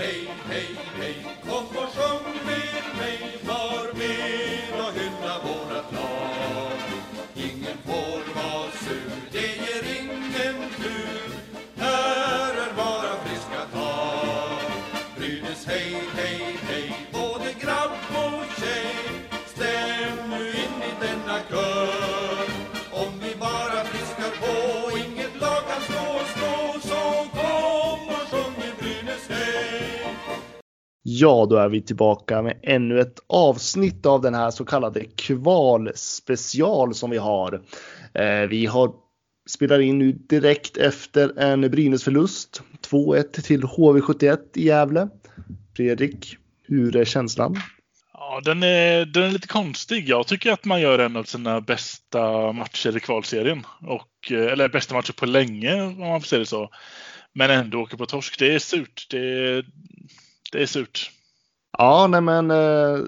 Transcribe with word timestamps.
hey, 0.00 0.24
hey, 0.48 0.74
hey, 0.96 1.14
Ja, 31.20 31.46
då 31.50 31.56
är 31.56 31.68
vi 31.68 31.82
tillbaka 31.82 32.42
med 32.42 32.60
ännu 32.62 33.00
ett 33.00 33.18
avsnitt 33.26 34.06
av 34.06 34.20
den 34.20 34.34
här 34.34 34.50
så 34.50 34.64
kallade 34.64 35.04
kvalspecial 35.04 36.94
som 36.94 37.10
vi 37.10 37.18
har. 37.18 37.62
Eh, 38.14 38.48
vi 38.48 38.66
har 38.66 38.92
spelar 39.48 39.80
in 39.80 39.98
nu 39.98 40.12
direkt 40.12 40.76
efter 40.76 41.38
en 41.38 41.70
Brynäs-förlust. 41.70 42.62
2-1 42.90 43.42
till 43.42 43.62
HV71 43.62 44.38
i 44.54 44.66
Gävle. 44.66 45.08
Fredrik, 45.76 46.36
hur 46.66 46.96
är 46.96 47.04
känslan? 47.04 47.56
Ja, 48.12 48.40
den 48.44 48.62
är, 48.62 49.04
den 49.04 49.22
är 49.22 49.30
lite 49.30 49.48
konstig. 49.48 50.08
Jag 50.08 50.26
tycker 50.26 50.52
att 50.52 50.64
man 50.64 50.80
gör 50.80 50.98
en 50.98 51.16
av 51.16 51.24
sina 51.24 51.60
bästa 51.60 52.52
matcher 52.52 52.96
i 52.96 53.00
kvalserien. 53.00 53.66
Och, 53.86 54.32
eh, 54.32 54.52
eller 54.52 54.68
bästa 54.68 54.94
matcher 54.94 55.12
på 55.12 55.26
länge 55.26 55.82
om 55.82 55.98
man 55.98 56.20
får 56.20 56.26
säga 56.26 56.40
det 56.40 56.46
så. 56.46 56.70
Men 57.32 57.50
ändå 57.50 57.80
åker 57.80 57.96
på 57.96 58.06
torsk. 58.06 58.38
Det 58.38 58.54
är 58.54 58.58
surt. 58.58 59.06
Det, 59.10 59.64
det 60.52 60.62
är 60.62 60.66
surt. 60.66 61.10
Ja, 61.78 62.06
nej 62.06 62.20
men 62.20 62.50
eh, 62.50 62.98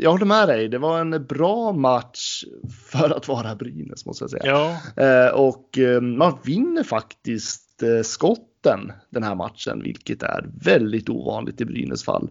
jag 0.00 0.10
håller 0.10 0.24
med 0.26 0.48
dig. 0.48 0.68
Det 0.68 0.78
var 0.78 1.00
en 1.00 1.26
bra 1.26 1.72
match 1.72 2.44
för 2.90 3.16
att 3.16 3.28
vara 3.28 3.54
Brynäs 3.54 4.06
måste 4.06 4.24
jag 4.24 4.30
säga. 4.30 4.42
Ja, 4.46 4.80
Eh, 5.04 5.34
och 5.34 5.78
eh, 5.78 6.00
man 6.00 6.38
vinner 6.44 6.82
faktiskt 6.82 7.82
skotten 8.02 8.92
den 9.10 9.22
här 9.22 9.34
matchen, 9.34 9.82
vilket 9.82 10.22
är 10.22 10.50
väldigt 10.64 11.08
ovanligt 11.08 11.60
i 11.60 11.64
Brynäs 11.64 12.04
fall. 12.04 12.30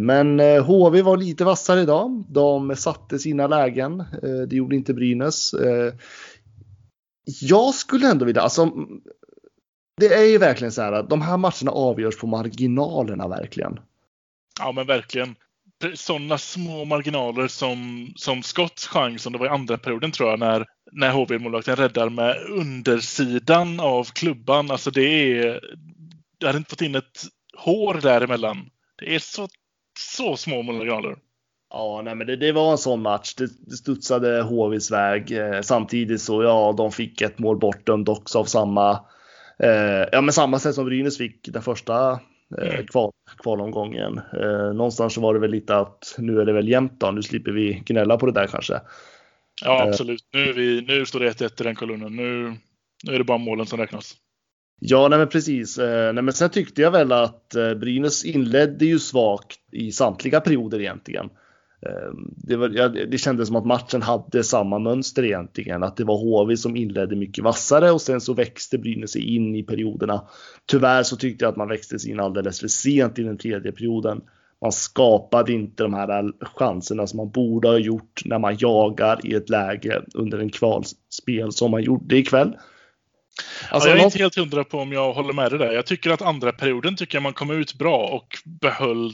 Men 0.00 0.40
HV 0.40 1.02
var 1.02 1.16
lite 1.16 1.44
vassare 1.44 1.80
idag. 1.80 2.24
De 2.28 2.76
satte 2.76 3.18
sina 3.18 3.46
lägen. 3.46 4.04
Det 4.48 4.56
gjorde 4.56 4.76
inte 4.76 4.94
Brynäs. 4.94 5.54
Jag 7.40 7.74
skulle 7.74 8.10
ändå 8.10 8.24
vilja, 8.24 8.42
alltså. 8.42 8.70
Det 9.96 10.14
är 10.14 10.24
ju 10.24 10.38
verkligen 10.38 10.72
så 10.72 10.82
här 10.82 10.92
att 10.92 11.10
de 11.10 11.22
här 11.22 11.36
matcherna 11.36 11.70
avgörs 11.70 12.16
på 12.16 12.26
marginalerna 12.26 13.28
verkligen. 13.28 13.80
ja 14.60 14.72
men 14.72 14.86
verkligen. 14.86 15.34
Sådana 15.94 16.38
små 16.38 16.84
marginaler 16.84 17.48
som, 17.48 18.08
som 18.16 18.42
Scotts 18.42 18.86
chans 18.86 19.22
som 19.22 19.32
det 19.32 19.38
var 19.38 19.46
i 19.46 19.48
andra 19.48 19.78
perioden 19.78 20.12
tror 20.12 20.30
jag 20.30 20.38
när, 20.38 20.66
när 20.92 21.12
HV-målvakten 21.12 21.76
räddar 21.76 22.08
med 22.08 22.36
undersidan 22.48 23.80
av 23.80 24.04
klubban. 24.04 24.70
Alltså 24.70 24.90
det 24.90 25.02
är... 25.02 25.60
Jag 26.38 26.46
hade 26.46 26.58
inte 26.58 26.70
fått 26.70 26.82
in 26.82 26.94
ett 26.94 27.22
hår 27.56 27.94
däremellan. 28.02 28.70
Det 28.98 29.14
är 29.14 29.18
så, 29.18 29.48
så 29.98 30.36
små 30.36 30.62
marginaler. 30.62 31.16
Ja, 31.70 32.02
nej, 32.04 32.14
men 32.14 32.26
det, 32.26 32.36
det 32.36 32.52
var 32.52 32.72
en 32.72 32.78
sån 32.78 33.02
match. 33.02 33.34
Det, 33.34 33.46
det 33.70 33.76
studsade 33.76 34.42
HVs 34.42 34.90
väg. 34.90 35.32
Eh, 35.32 35.60
samtidigt 35.60 36.22
så, 36.22 36.42
ja, 36.42 36.74
de 36.76 36.92
fick 36.92 37.20
ett 37.20 37.38
mål 37.38 37.58
bortdömt 37.58 38.08
också 38.08 38.38
av 38.38 38.44
samma, 38.44 39.00
eh, 39.62 40.08
ja, 40.12 40.20
men 40.20 40.32
samma 40.32 40.58
sätt 40.58 40.74
som 40.74 40.84
Brynäs 40.84 41.18
fick 41.18 41.48
den 41.52 41.62
första 41.62 42.10
eh, 42.12 42.18
Mm. 42.74 42.86
kval, 42.86 43.10
kvalomgången. 43.42 44.20
Eh, 44.40 44.72
någonstans 44.74 45.14
så 45.14 45.20
var 45.20 45.34
det 45.34 45.40
väl 45.40 45.50
lite 45.50 45.76
att 45.76 46.14
nu 46.18 46.40
är 46.40 46.44
det 46.44 46.52
väl 46.52 46.68
jämnt 46.68 47.00
då. 47.00 47.10
Nu 47.10 47.22
slipper 47.22 47.50
vi 47.52 47.82
gnälla 47.86 48.16
på 48.16 48.26
det 48.26 48.32
där 48.32 48.46
kanske. 48.46 48.80
Ja, 49.64 49.82
Eh. 49.82 49.88
absolut. 49.88 50.22
Nu, 50.32 50.52
vi, 50.52 50.84
nu 50.88 51.06
står 51.06 51.20
det 51.20 51.30
1-1 51.30 51.60
i 51.60 51.64
den 51.64 51.74
kolumnen. 51.74 52.16
Nu, 52.16 52.56
nu 53.04 53.14
är 53.14 53.18
det 53.18 53.24
bara 53.24 53.38
målen 53.38 53.66
som 53.66 53.78
räknas. 53.78 54.14
Ja, 54.80 55.08
nej 55.08 55.18
men 55.18 55.28
precis. 55.28 55.78
Eh, 55.78 56.12
nej, 56.12 56.22
men 56.24 56.34
sen 56.34 56.50
tyckte 56.50 56.82
jag 56.82 56.90
väl 56.90 57.12
att 57.12 57.54
eh, 57.54 57.74
Brynäs 57.74 58.24
inledde 58.24 58.84
ju 58.86 58.98
svagt 58.98 59.58
i 59.72 59.92
samtliga 59.92 60.40
perioder 60.40 60.80
egentligen. 60.80 61.30
Eh, 61.86 62.12
det, 62.36 62.56
var, 62.56 62.68
det 63.06 63.18
kändes 63.18 63.48
som 63.48 63.56
att 63.56 63.66
matchen 63.66 64.02
hade 64.02 64.44
samma 64.44 64.78
mönster 64.78 65.24
egentligen. 65.24 65.82
Att 65.82 65.96
det 65.96 66.04
var 66.04 66.16
HV 66.18 66.56
som 66.56 66.76
inledde 66.76 67.16
mycket 67.16 67.44
vassare 67.44 67.90
och 67.90 68.00
sen 68.00 68.20
så 68.20 68.34
växte 68.34 68.78
Brynäs 68.78 69.12
sig 69.12 69.36
in 69.36 69.54
i 69.54 69.62
perioderna. 69.62 70.24
Tyvärr 70.66 71.02
så 71.02 71.16
tyckte 71.16 71.44
jag 71.44 71.50
att 71.50 71.56
man 71.56 71.68
växte 71.68 71.98
sig 71.98 72.10
in 72.10 72.20
alldeles 72.20 72.60
för 72.60 72.68
sent 72.68 73.18
i 73.18 73.22
den 73.22 73.38
tredje 73.38 73.72
perioden. 73.72 74.20
Man 74.60 74.72
skapade 74.72 75.52
inte 75.52 75.82
de 75.82 75.94
här 75.94 76.32
chanserna 76.54 77.06
som 77.06 77.16
man 77.16 77.30
borde 77.30 77.68
ha 77.68 77.78
gjort 77.78 78.22
när 78.24 78.38
man 78.38 78.56
jagar 78.58 79.26
i 79.26 79.34
ett 79.34 79.48
läge 79.48 80.02
under 80.14 80.38
en 80.38 80.50
kvalspel 80.50 81.52
som 81.52 81.70
man 81.70 81.82
gjorde 81.82 82.16
ikväll. 82.16 82.56
Alltså, 83.70 83.88
ja, 83.88 83.94
jag 83.94 84.00
är 84.00 84.04
inte 84.04 84.18
helt 84.18 84.36
hundra 84.36 84.64
på 84.64 84.78
om 84.78 84.92
jag 84.92 85.12
håller 85.12 85.32
med 85.32 85.50
dig 85.50 85.58
där. 85.58 85.72
Jag 85.72 85.86
tycker 85.86 86.10
att 86.10 86.22
andra 86.22 86.52
perioden 86.52 86.96
tycker 86.96 87.16
jag 87.16 87.22
man 87.22 87.32
kom 87.32 87.50
ut 87.50 87.74
bra 87.74 88.06
och 88.06 88.38
behöll 88.44 89.12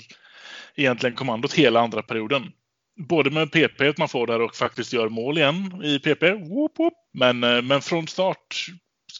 egentligen 0.78 1.16
kommandot 1.16 1.52
hela 1.52 1.80
andra 1.80 2.02
perioden. 2.02 2.42
Både 3.08 3.30
med 3.30 3.52
PP 3.52 3.80
att 3.88 3.98
man 3.98 4.08
får 4.08 4.26
där 4.26 4.40
och 4.40 4.54
faktiskt 4.56 4.92
gör 4.92 5.08
mål 5.08 5.38
igen 5.38 5.82
i 5.84 5.98
PP. 5.98 6.22
Woop, 6.32 6.78
woop. 6.78 6.94
Men, 7.12 7.44
eh, 7.44 7.62
men 7.62 7.80
från 7.80 8.06
start 8.06 8.66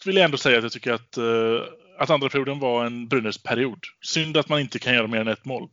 vill 0.05 0.15
jag 0.15 0.25
ändå 0.25 0.37
säga 0.37 0.57
att 0.57 0.63
jag 0.63 0.71
tycker 0.71 0.93
att, 0.93 1.17
eh, 1.17 1.61
att 1.97 2.09
andra 2.09 2.29
perioden 2.29 2.59
var 2.59 2.85
en 2.85 3.07
Brynäs-period. 3.07 3.79
Synd 4.01 4.37
att 4.37 4.49
man 4.49 4.59
inte 4.59 4.79
kan 4.79 4.93
göra 4.93 5.07
mer 5.07 5.21
än 5.21 5.27
ett 5.27 5.45
mål. 5.45 5.69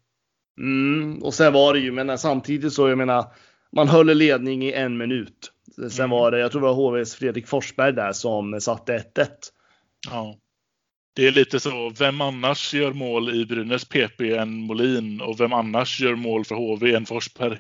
Mm, 0.59 1.23
och 1.23 1.35
sen 1.35 1.53
var 1.53 1.75
det 1.75 1.81
ju, 1.81 1.93
men 1.93 2.19
samtidigt 2.19 2.73
så, 2.73 2.89
jag 2.89 2.99
menar, 2.99 3.25
man 3.73 3.89
höll 3.89 4.17
ledning 4.17 4.65
i 4.65 4.73
en 4.73 4.97
minut. 4.97 5.53
Sen 5.91 6.05
Mm. 6.05 6.11
var 6.11 6.31
det, 6.31 6.39
jag 6.39 6.53
tror 6.53 6.61
det 6.61 6.67
var 6.67 6.75
HVs 6.75 7.15
Fredrik 7.15 7.47
Forsberg 7.49 7.93
där 7.93 8.13
som 8.13 8.61
satte 8.61 8.95
1-1. 8.95 9.29
Ja. 10.11 10.37
Det 11.17 11.27
är 11.27 11.33
lite 11.33 11.61
så, 11.61 11.93
vem 11.99 12.21
annars 12.21 12.75
gör 12.75 12.93
mål 12.93 13.35
i 13.35 13.47
Brynäs 13.47 13.85
PP 13.85 14.21
än 14.21 14.57
Molin 14.57 15.21
och 15.21 15.41
vem 15.41 15.53
annars 15.53 16.01
gör 16.01 16.15
mål 16.15 16.45
för 16.45 16.55
HV 16.55 16.95
än 16.95 17.07
Forsberg? 17.07 17.59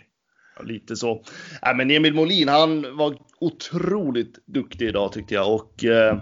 Ja, 0.56 0.62
Lite 0.62 0.96
så. 0.96 1.24
Nej, 1.62 1.74
men 1.76 1.90
Emil 1.90 2.14
Molin, 2.14 2.48
han 2.48 2.96
var 2.96 3.16
otroligt 3.40 4.38
duktig 4.46 4.88
idag 4.88 5.12
tyckte 5.12 5.34
jag 5.34 5.54
och 5.54 5.84
eh, 5.84 6.18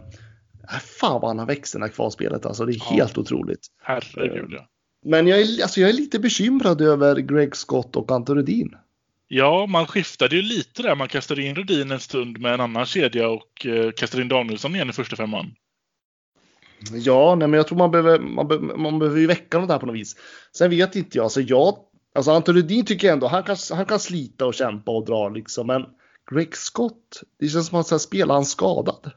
fan 1.00 1.20
vad 1.20 1.30
han 1.30 1.38
har 1.38 1.46
växt 1.46 1.74
i 1.74 1.78
det 1.78 1.84
här 1.84 1.92
kvalspelet 1.92 2.46
alltså. 2.46 2.64
Det 2.66 2.72
är 2.72 2.76
Ja. 2.76 2.84
helt 2.90 3.18
otroligt. 3.18 3.66
Herregud 3.82 4.48
ja. 4.50 4.68
Men 5.06 5.26
jag 5.26 5.40
är, 5.40 5.62
alltså, 5.62 5.80
jag 5.80 5.90
är 5.90 5.94
lite 5.94 6.18
bekymrad 6.18 6.80
över 6.80 7.16
Greg 7.16 7.56
Scott 7.56 7.96
och 7.96 8.10
Ante 8.12 8.34
Rudin. 8.34 8.70
Ja, 9.28 9.66
man 9.66 9.86
skiftade 9.86 10.36
ju 10.36 10.42
lite 10.42 10.82
där. 10.82 10.94
Man 10.94 11.08
kastade 11.08 11.42
in 11.42 11.54
Rudin 11.54 11.90
en 11.90 12.00
stund 12.00 12.38
med 12.38 12.54
en 12.54 12.60
annan 12.60 12.86
kedja 12.86 13.28
och 13.28 13.66
eh, 13.66 13.90
kastade 13.90 14.22
in 14.22 14.28
Danielsson 14.28 14.74
igen 14.74 14.90
i 14.90 14.92
första 14.92 15.16
femman. 15.16 15.54
Ja, 16.92 17.34
nej, 17.34 17.48
men 17.48 17.58
jag 17.58 17.66
tror 17.66 17.78
man 17.78 17.90
behöver, 17.90 18.18
man, 18.18 18.48
be, 18.48 18.58
man 18.58 18.98
behöver 18.98 19.20
ju 19.20 19.26
väcka 19.26 19.58
något 19.58 19.70
här 19.70 19.78
på 19.78 19.86
något 19.86 19.96
vis. 19.96 20.16
Sen 20.56 20.70
vet 20.70 20.96
inte 20.96 21.18
jag, 21.18 21.32
så 21.32 21.40
jag, 21.40 21.76
alltså 22.14 22.30
Anton 22.30 22.54
Rudin 22.54 22.84
tycker 22.84 23.06
jag 23.06 23.12
ändå, 23.12 23.26
han 23.26 23.42
kan, 23.42 23.56
han 23.70 23.86
kan 23.86 24.00
slita 24.00 24.46
och 24.46 24.54
kämpa 24.54 24.92
och 24.92 25.04
dra 25.04 25.28
liksom, 25.28 25.66
men 25.66 25.84
Greg 26.30 26.56
Scott, 26.56 27.22
det 27.40 27.48
känns 27.48 27.66
som 27.66 27.80
att 27.80 27.90
han 27.90 28.00
spelar 28.00 28.34
han 28.34 28.44
skadad. 28.44 29.12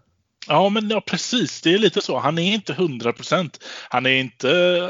Ja, 0.47 0.69
men 0.69 0.89
ja, 0.89 1.01
precis. 1.01 1.61
Det 1.61 1.73
är 1.73 1.77
lite 1.77 2.01
så. 2.01 2.19
Han 2.19 2.37
är 2.37 2.53
inte 2.53 2.73
100 2.73 3.13
procent. 3.13 3.63
Han 3.89 4.05
är 4.05 4.19
inte... 4.19 4.47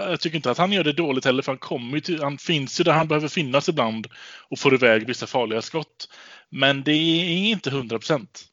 Jag 0.10 0.20
tycker 0.20 0.36
inte 0.36 0.52
att 0.52 0.58
han 0.58 0.72
gör 0.72 0.84
det 0.84 0.94
dåligt 0.94 1.26
heller, 1.26 1.44
för 1.44 1.52
han 1.52 1.60
kommer 1.60 1.94
ju 1.94 2.02
till, 2.02 2.24
Han 2.24 2.38
finns 2.38 2.80
ju 2.80 2.84
där 2.84 2.92
han 2.92 3.08
behöver 3.08 3.28
finnas 3.28 3.70
ibland 3.70 4.08
och 4.50 4.60
får 4.60 4.74
iväg 4.74 5.08
vissa 5.08 5.28
farliga 5.28 5.62
skott. 5.62 6.10
Men 6.50 6.84
det 6.84 6.92
är 6.92 7.50
inte 7.50 7.70
100 7.70 8.00
procent. 8.00 8.46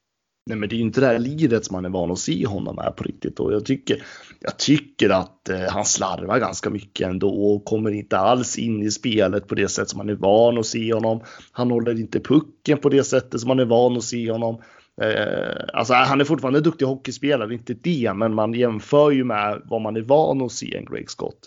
Nej, 0.45 0.57
men 0.57 0.69
det 0.69 0.75
är 0.75 0.77
ju 0.77 0.83
inte 0.83 1.01
det 1.01 1.07
här 1.07 1.19
liret 1.19 1.65
som 1.65 1.73
man 1.73 1.85
är 1.85 1.89
van 1.89 2.11
att 2.11 2.19
se 2.19 2.45
honom 2.45 2.75
med 2.75 2.95
på 2.95 3.03
riktigt 3.03 3.39
och 3.39 3.53
jag 3.53 3.65
tycker, 3.65 4.03
jag 4.39 4.57
tycker 4.57 5.09
att 5.09 5.49
eh, 5.49 5.59
han 5.69 5.85
slarvar 5.85 6.39
ganska 6.39 6.69
mycket 6.69 7.07
ändå 7.07 7.29
och 7.29 7.65
kommer 7.65 7.91
inte 7.91 8.17
alls 8.17 8.57
in 8.57 8.83
i 8.83 8.91
spelet 8.91 9.47
på 9.47 9.55
det 9.55 9.67
sätt 9.67 9.89
som 9.89 9.97
man 9.97 10.09
är 10.09 10.15
van 10.15 10.57
att 10.57 10.65
se 10.65 10.93
honom. 10.93 11.21
Han 11.51 11.71
håller 11.71 11.99
inte 11.99 12.19
pucken 12.19 12.77
på 12.77 12.89
det 12.89 13.03
sättet 13.03 13.41
som 13.41 13.47
man 13.47 13.59
är 13.59 13.65
van 13.65 13.97
att 13.97 14.03
se 14.03 14.31
honom. 14.31 14.61
Eh, 15.01 15.63
alltså 15.73 15.93
han 15.93 16.21
är 16.21 16.25
fortfarande 16.25 16.59
en 16.59 16.63
duktig 16.63 16.85
hockeyspelare, 16.85 17.53
inte 17.53 17.73
det, 17.73 18.13
men 18.15 18.35
man 18.35 18.53
jämför 18.53 19.11
ju 19.11 19.23
med 19.23 19.61
vad 19.65 19.81
man 19.81 19.95
är 19.95 20.01
van 20.01 20.41
att 20.41 20.51
se 20.51 20.77
en 20.77 20.85
Greg 20.85 21.09
Scott. 21.11 21.39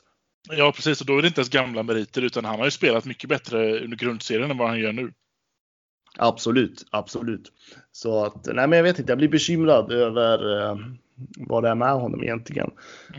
Ja, 0.51 0.73
precis. 0.73 1.01
Och 1.01 1.07
då 1.07 1.19
är 1.19 1.23
det 1.23 1.29
inte 1.29 1.41
ens 1.41 1.51
gamla 1.51 1.83
meriter, 1.83 2.23
utan 2.23 2.45
han 2.45 2.59
har 2.59 2.65
ju 2.65 2.71
spelat 2.71 3.05
mycket 3.05 3.29
bättre 3.29 3.81
under 3.81 3.97
grundserien 3.97 4.51
än 4.51 4.59
vad 4.59 4.69
han 4.69 4.81
gör 4.81 4.93
nu. 4.93 5.13
Absolut, 6.19 6.87
absolut. 6.91 7.53
Så 7.93 8.25
att, 8.25 8.47
nej 8.47 8.67
men 8.69 8.77
jag 8.77 8.83
vet 8.83 8.99
inte, 8.99 9.11
jag 9.11 9.19
blir 9.19 9.29
bekymrad 9.29 9.93
över 9.93 10.63
eh, 10.63 10.77
vad 11.37 11.63
det 11.63 11.69
är 11.69 11.75
med 11.75 11.93
honom 11.93 12.23
egentligen. 12.23 12.71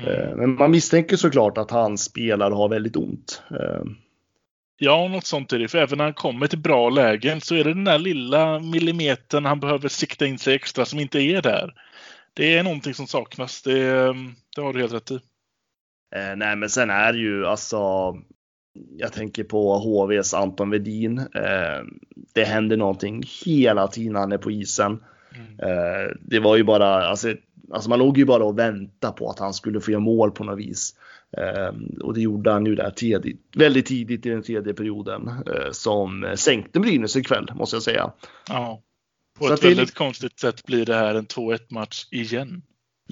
Eh, 0.07 0.35
men 0.35 0.55
man 0.55 0.71
misstänker 0.71 1.17
såklart 1.17 1.57
att 1.57 1.71
hans 1.71 2.03
spelare 2.03 2.53
har 2.53 2.69
väldigt 2.69 2.95
ont. 2.95 3.41
Eh, 3.51 3.83
Ja, 4.81 5.07
något 5.07 5.25
sånt 5.25 5.53
är 5.53 5.59
det. 5.59 5.67
För 5.67 5.77
även 5.77 5.97
när 5.97 6.05
han 6.05 6.13
kommer 6.13 6.47
till 6.47 6.59
bra 6.59 6.89
lägen 6.89 7.41
så 7.41 7.55
är 7.55 7.63
det 7.63 7.73
den 7.73 7.83
där 7.83 7.99
lilla 7.99 8.59
millimetern 8.59 9.45
han 9.45 9.59
behöver 9.59 9.87
sikta 9.87 10.25
in 10.25 10.39
sig 10.39 10.55
extra 10.55 10.85
som 10.85 10.99
inte 10.99 11.19
är 11.19 11.41
där. 11.41 11.73
Det 12.33 12.57
är 12.57 12.63
någonting 12.63 12.93
som 12.93 13.07
saknas. 13.07 13.61
Det, 13.61 13.83
det 14.55 14.61
har 14.61 14.73
du 14.73 14.79
helt 14.79 14.93
rätt 14.93 15.11
i. 15.11 15.19
Eh, 16.15 16.35
nej, 16.35 16.55
men 16.55 16.69
sen 16.69 16.89
är 16.89 17.13
det 17.13 17.19
ju 17.19 17.45
alltså. 17.45 17.77
Jag 18.97 19.13
tänker 19.13 19.43
på 19.43 19.77
HVs 19.77 20.33
Anton 20.33 20.69
Vedin. 20.69 21.17
Eh, 21.17 21.83
det 22.33 22.43
händer 22.43 22.77
någonting 22.77 23.23
hela 23.45 23.87
tiden 23.87 24.15
han 24.15 24.31
är 24.31 24.37
på 24.37 24.51
isen. 24.51 25.03
Mm. 25.35 25.59
Eh, 25.59 26.11
det 26.21 26.39
var 26.39 26.57
ju 26.57 26.63
bara, 26.63 27.07
alltså, 27.07 27.35
alltså 27.71 27.89
man 27.89 27.99
låg 27.99 28.17
ju 28.17 28.25
bara 28.25 28.43
och 28.43 28.59
väntade 28.59 29.13
på 29.13 29.29
att 29.29 29.39
han 29.39 29.53
skulle 29.53 29.81
få 29.81 29.91
göra 29.91 30.01
mål 30.01 30.31
på 30.31 30.43
något 30.43 30.59
vis. 30.59 30.95
Eh, 31.37 31.73
och 32.03 32.13
det 32.13 32.21
gjorde 32.21 32.51
han 32.51 32.65
ju 32.65 32.75
där 32.75 32.91
tidigt, 32.91 33.41
väldigt 33.55 33.85
tidigt 33.85 34.25
i 34.25 34.29
den 34.29 34.43
tredje 34.43 34.73
perioden 34.73 35.29
som 35.71 36.33
sänkte 36.35 36.79
Brynäs 36.79 37.15
ikväll 37.15 37.51
måste 37.55 37.75
jag 37.75 37.83
säga. 37.83 38.11
Ja, 38.49 38.81
på 39.39 39.47
så 39.47 39.53
ett 39.53 39.63
väldigt 39.63 39.87
det... 39.87 39.95
konstigt 39.95 40.39
sätt 40.39 40.65
blir 40.65 40.85
det 40.85 40.95
här 40.95 41.15
en 41.15 41.27
2-1 41.27 41.59
match 41.69 42.07
igen. 42.11 42.61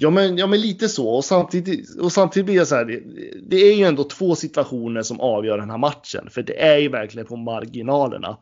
Ja 0.00 0.10
men, 0.10 0.38
ja, 0.38 0.46
men 0.46 0.60
lite 0.60 0.88
så. 0.88 1.08
Och 1.08 1.24
samtidigt, 1.24 2.00
och 2.00 2.12
samtidigt 2.12 2.46
blir 2.46 2.56
jag 2.56 2.66
så 2.66 2.74
här. 2.74 2.84
Det, 2.84 3.02
det, 3.42 3.56
är 3.56 3.74
ju 3.74 3.84
ändå 3.84 4.04
två 4.04 4.34
situationer 4.34 5.02
som 5.02 5.20
avgör 5.20 5.58
den 5.58 5.70
här 5.70 5.78
matchen. 5.78 6.28
För 6.30 6.42
det 6.42 6.62
är 6.62 6.78
ju 6.78 6.88
verkligen 6.88 7.26
på 7.26 7.36
marginalerna. 7.36 8.36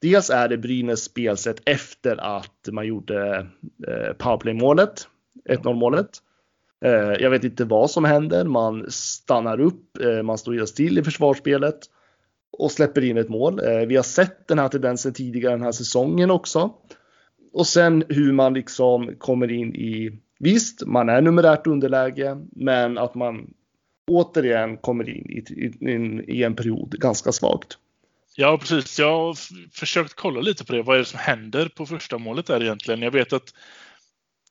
Dels 0.00 0.30
är 0.30 0.48
det 0.48 0.58
Brynäs 0.58 1.04
spelsätt 1.04 1.62
efter 1.64 2.16
att 2.36 2.68
man 2.72 2.86
gjorde 2.86 3.46
eh, 3.88 4.12
powerplay-målet. 4.18 5.08
1-0 5.48 5.74
målet. 5.74 6.08
Eh, 6.84 6.92
jag 6.92 7.30
vet 7.30 7.44
inte 7.44 7.64
vad 7.64 7.90
som 7.90 8.04
händer. 8.04 8.44
Man 8.44 8.90
stannar 8.90 9.60
upp. 9.60 9.98
Eh, 10.00 10.22
man 10.22 10.38
står 10.38 10.54
helt 10.54 10.68
still 10.68 10.98
i 10.98 11.04
försvarsspelet. 11.04 11.78
Och 12.58 12.72
släpper 12.72 13.04
in 13.04 13.16
ett 13.16 13.28
mål. 13.28 13.60
Eh, 13.60 13.86
vi 13.86 13.96
har 13.96 14.02
sett 14.02 14.48
den 14.48 14.58
här 14.58 14.68
tendensen 14.68 15.12
tidigare 15.12 15.54
den 15.54 15.62
här 15.62 15.72
säsongen 15.72 16.30
också. 16.30 16.70
Och 17.52 17.66
sen 17.66 18.04
hur 18.08 18.32
man 18.32 18.54
liksom 18.54 19.14
kommer 19.18 19.52
in 19.52 19.74
i 19.74 20.20
Visst, 20.38 20.86
man 20.86 21.08
är 21.08 21.20
numerärt 21.20 21.66
underläge, 21.66 22.36
men 22.52 22.98
att 22.98 23.14
man 23.14 23.54
återigen 24.06 24.76
kommer 24.76 25.08
in 25.08 25.30
i, 25.30 25.72
in 25.80 26.24
i 26.28 26.42
en 26.42 26.56
period 26.56 27.00
ganska 27.00 27.32
svagt. 27.32 27.78
Ja, 28.36 28.58
precis. 28.58 28.98
Jag 28.98 29.10
har 29.10 29.36
försökt 29.72 30.14
kolla 30.14 30.40
lite 30.40 30.64
på 30.64 30.72
det. 30.72 30.82
Vad 30.82 30.96
är 30.96 30.98
det 30.98 31.04
som 31.04 31.18
händer 31.18 31.68
på 31.68 31.86
första 31.86 32.18
målet 32.18 32.46
där 32.46 32.62
egentligen? 32.62 33.02
Jag 33.02 33.10
vet 33.10 33.32
att 33.32 33.54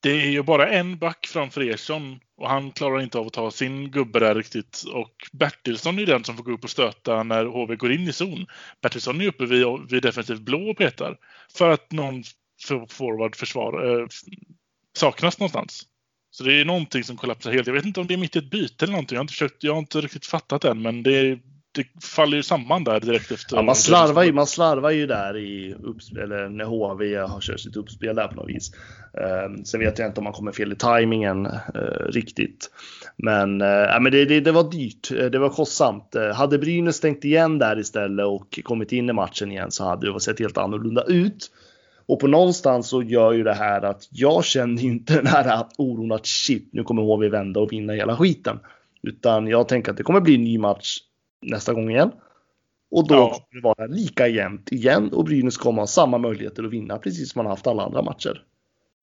det 0.02 0.12
är 0.12 0.30
ju 0.30 0.44
bara 0.44 0.70
en 0.70 0.98
back 0.98 1.28
framför 1.28 1.62
Ersson 1.62 2.20
och 2.38 2.50
han 2.50 2.72
klarar 2.72 3.02
inte 3.02 3.18
av 3.18 3.28
att 3.28 3.34
ta 3.34 3.52
sin 3.52 3.92
gubbe 3.92 4.20
där 4.20 4.36
riktigt. 4.36 4.84
Och 4.94 5.30
Bertilsson 5.32 6.00
är 6.00 6.06
den 6.06 6.24
som 6.24 6.38
får 6.38 6.44
gå 6.44 6.52
upp 6.52 6.64
och 6.64 6.70
stöta 6.70 7.24
när 7.24 7.46
HV 7.46 7.76
går 7.76 7.92
in 7.92 8.08
i 8.08 8.14
zon. 8.14 8.46
Bertilsson 8.82 9.22
är 9.22 9.28
uppe 9.28 9.46
vid, 9.46 9.66
vid 9.90 10.04
defensivt 10.04 10.42
blå 10.42 10.70
och 10.70 10.78
petar 10.78 11.18
för 11.58 11.70
att 11.70 11.92
någon 11.92 12.24
forward 12.90 13.36
försvar, 13.36 14.00
eh, 14.00 14.08
saknas 14.98 15.40
någonstans. 15.40 15.88
Så 16.32 16.44
det 16.44 16.62
är 16.62 16.66
någonting 16.66 17.04
som 17.04 17.18
kollapsar 17.18 17.52
helt. 17.52 17.68
Jag 17.68 17.74
vet 17.74 17.86
inte 17.86 18.00
om 18.00 18.08
det 18.08 18.14
är 18.14 18.18
mitt 18.18 18.36
i 18.36 18.40
ett 18.40 18.52
byte 18.52 18.86
eller 18.86 18.92
någonting. 18.92 19.16
Jag 19.16 19.20
har 19.20 19.24
inte, 19.24 19.34
försökt, 19.34 19.64
jag 19.64 19.74
har 19.74 19.80
inte 19.80 20.02
riktigt 20.02 20.26
fattat 20.26 20.66
än, 20.66 20.82
men 20.82 21.04
det, 21.04 21.40
det 21.72 21.86
faller 22.04 22.38
ju 22.38 22.44
samman 22.44 22.84
där 22.84 23.00
direkt 23.00 23.32
efter. 23.32 23.56
Ja, 23.56 23.62
man, 23.62 23.76
slarvar 23.76 24.24
ju, 24.24 24.34
man 24.34 24.48
slarvar 24.48 24.90
ju 24.90 25.08
där 25.08 25.38
i 25.38 25.76
eller 26.22 26.50
när 26.50 26.66
HV 26.66 27.16
har 27.16 27.42
kört 27.42 27.60
sitt 27.60 27.76
uppspel 27.76 28.16
där 28.16 28.28
på 28.28 28.36
något 28.36 28.50
vis. 28.50 28.72
Uh, 29.18 29.64
sen 29.64 29.80
vet 29.80 30.00
jag 30.00 30.08
inte 30.08 30.20
om 30.20 30.24
man 30.24 30.34
kommer 30.34 30.52
fel 30.52 30.72
i 30.72 30.76
tajmingen 30.76 31.46
uh, 31.46 32.06
riktigt. 32.10 32.70
Men, 33.18 33.62
uh, 33.62 34.00
men 34.02 34.12
det, 34.12 34.26
det, 34.26 34.40
det, 34.40 34.52
var 34.52 34.72
dyrt. 34.72 35.10
Det 35.32 35.40
var 35.40 35.50
kostsamt. 35.50 36.16
Uh, 36.16 36.34
hade 36.34 36.58
Brynäs 36.58 36.96
stängt 36.96 37.26
igen 37.26 37.60
där 37.60 37.80
istället 37.80 38.26
och 38.26 38.60
kommit 38.64 38.92
in 38.92 39.10
i 39.10 39.14
matchen 39.14 39.52
igen 39.52 39.72
så 39.72 39.84
hade 39.84 40.14
det 40.14 40.20
sett 40.20 40.40
helt 40.40 40.58
annorlunda 40.58 41.04
ut. 41.04 41.52
Och 42.06 42.20
på 42.20 42.28
någonstans 42.28 42.90
så 42.90 43.04
gör 43.04 43.32
ju 43.32 43.44
det 43.44 43.54
här 43.54 43.82
att 43.82 44.08
jag 44.12 44.46
känner 44.46 44.84
inte 44.84 45.16
den 45.16 45.28
här 45.28 45.66
oron 45.78 46.12
att 46.12 46.26
shit, 46.26 46.70
nu 46.72 46.84
kommer 46.84 47.02
HV 47.02 47.30
vända 47.30 47.60
och 47.60 47.72
vinna 47.72 47.94
hela 47.94 48.18
skiten. 48.18 48.60
Utan 49.04 49.48
jag 49.48 49.68
tänker 49.68 49.92
att 49.92 49.98
det 49.98 50.04
kommer 50.04 50.22
bli 50.22 50.36
en 50.36 50.44
ny 50.44 50.58
match 50.58 50.98
nästa 51.42 51.74
gång 51.74 51.90
igen. 51.90 52.12
Och 52.92 53.08
då 53.08 53.16
ja. 53.16 53.30
kommer 53.30 53.62
det 53.62 53.62
vara 53.62 53.86
lika 53.86 54.28
jämnt 54.28 54.72
igen 54.72 55.10
och 55.14 55.26
Brynäs 55.26 55.58
kommer 55.58 55.82
ha 55.82 55.88
samma 55.88 56.18
möjligheter 56.18 56.64
att 56.64 56.72
vinna 56.72 56.98
precis 56.98 57.32
som 57.32 57.40
man 57.40 57.50
haft 57.50 57.68
alla 57.68 57.84
andra 57.84 58.02
matcher. 58.02 58.44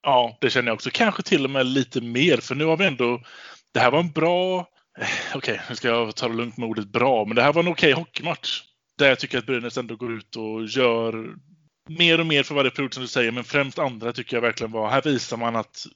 Ja, 0.02 0.38
det 0.40 0.50
känner 0.50 0.68
jag 0.68 0.74
också. 0.74 0.90
Kanske 0.92 1.22
till 1.22 1.44
och 1.44 1.50
med 1.50 1.66
lite 1.66 2.00
mer, 2.00 2.36
för 2.36 2.54
nu 2.54 2.64
har 2.64 2.76
vi 2.76 2.86
ändå... 2.86 3.20
Det 3.72 3.80
här 3.80 3.90
var 3.90 4.00
en 4.00 4.10
bra... 4.10 4.58
Eh, 4.98 5.06
okej, 5.34 5.52
okay, 5.54 5.58
nu 5.68 5.74
ska 5.74 5.88
jag 5.88 6.16
ta 6.16 6.28
det 6.28 6.34
lugnt 6.34 6.56
med 6.56 6.68
ordet 6.68 6.86
bra, 6.86 7.24
men 7.24 7.36
det 7.36 7.42
här 7.42 7.52
var 7.52 7.62
en 7.62 7.68
okej 7.68 7.92
okay 7.92 8.02
hockeymatch. 8.02 8.62
Där 8.98 9.08
jag 9.08 9.18
tycker 9.18 9.38
att 9.38 9.46
Brynäs 9.46 9.78
ändå 9.78 9.96
går 9.96 10.12
ut 10.12 10.36
och 10.36 10.64
gör 10.64 11.34
mer 11.98 12.20
och 12.20 12.26
mer 12.26 12.42
för 12.42 12.54
varje 12.54 12.70
period 12.70 12.94
som 12.94 13.02
du 13.02 13.08
säger, 13.08 13.32
men 13.32 13.44
främst 13.44 13.78
andra 13.78 14.12
tycker 14.12 14.36
jag 14.36 14.42
verkligen 14.42 14.72
var, 14.72 14.90
här 14.90 15.02
visar 15.02 15.36
man 15.36 15.56
att 15.56 15.86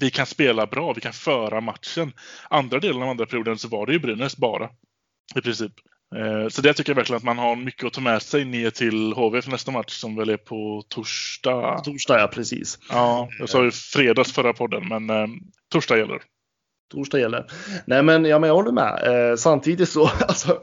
vi 0.00 0.10
kan 0.10 0.26
spela 0.26 0.66
bra, 0.66 0.92
vi 0.92 1.00
kan 1.00 1.12
föra 1.12 1.60
matchen. 1.60 2.12
Andra 2.50 2.80
delen 2.80 3.02
av 3.02 3.08
andra 3.08 3.26
perioden 3.26 3.58
så 3.58 3.68
var 3.68 3.86
det 3.86 3.92
ju 3.92 3.98
Brynäs 3.98 4.36
bara, 4.36 4.70
i 5.34 5.40
princip. 5.40 5.72
Eh, 6.16 6.48
så 6.48 6.62
det 6.62 6.74
tycker 6.74 6.90
jag 6.90 6.96
verkligen 6.96 7.16
att 7.16 7.24
man 7.24 7.38
har 7.38 7.56
mycket 7.56 7.84
att 7.84 7.92
ta 7.92 8.00
med 8.00 8.22
sig 8.22 8.44
ner 8.44 8.70
till 8.70 9.12
HV 9.12 9.42
för 9.42 9.50
nästa 9.50 9.70
match 9.70 9.92
som 9.92 10.16
väl 10.16 10.28
är 10.28 10.36
på 10.36 10.84
torsdag. 10.88 11.80
Torsdag, 11.84 12.20
ja 12.20 12.26
precis. 12.26 12.78
Ja, 12.90 13.28
jag 13.38 13.48
sa 13.48 13.64
ju 13.64 13.70
fredags 13.70 14.32
förra 14.32 14.52
podden, 14.52 14.88
men 14.88 15.10
eh, 15.10 15.26
torsdag 15.72 15.98
gäller. 15.98 16.22
Torsdag 16.92 17.18
gäller. 17.18 17.46
Nej 17.86 18.02
men, 18.02 18.24
ja, 18.24 18.38
men 18.38 18.48
jag 18.48 18.54
håller 18.54 18.72
med. 18.72 19.30
Eh, 19.30 19.36
samtidigt 19.36 19.88
så, 19.88 20.06
alltså, 20.20 20.62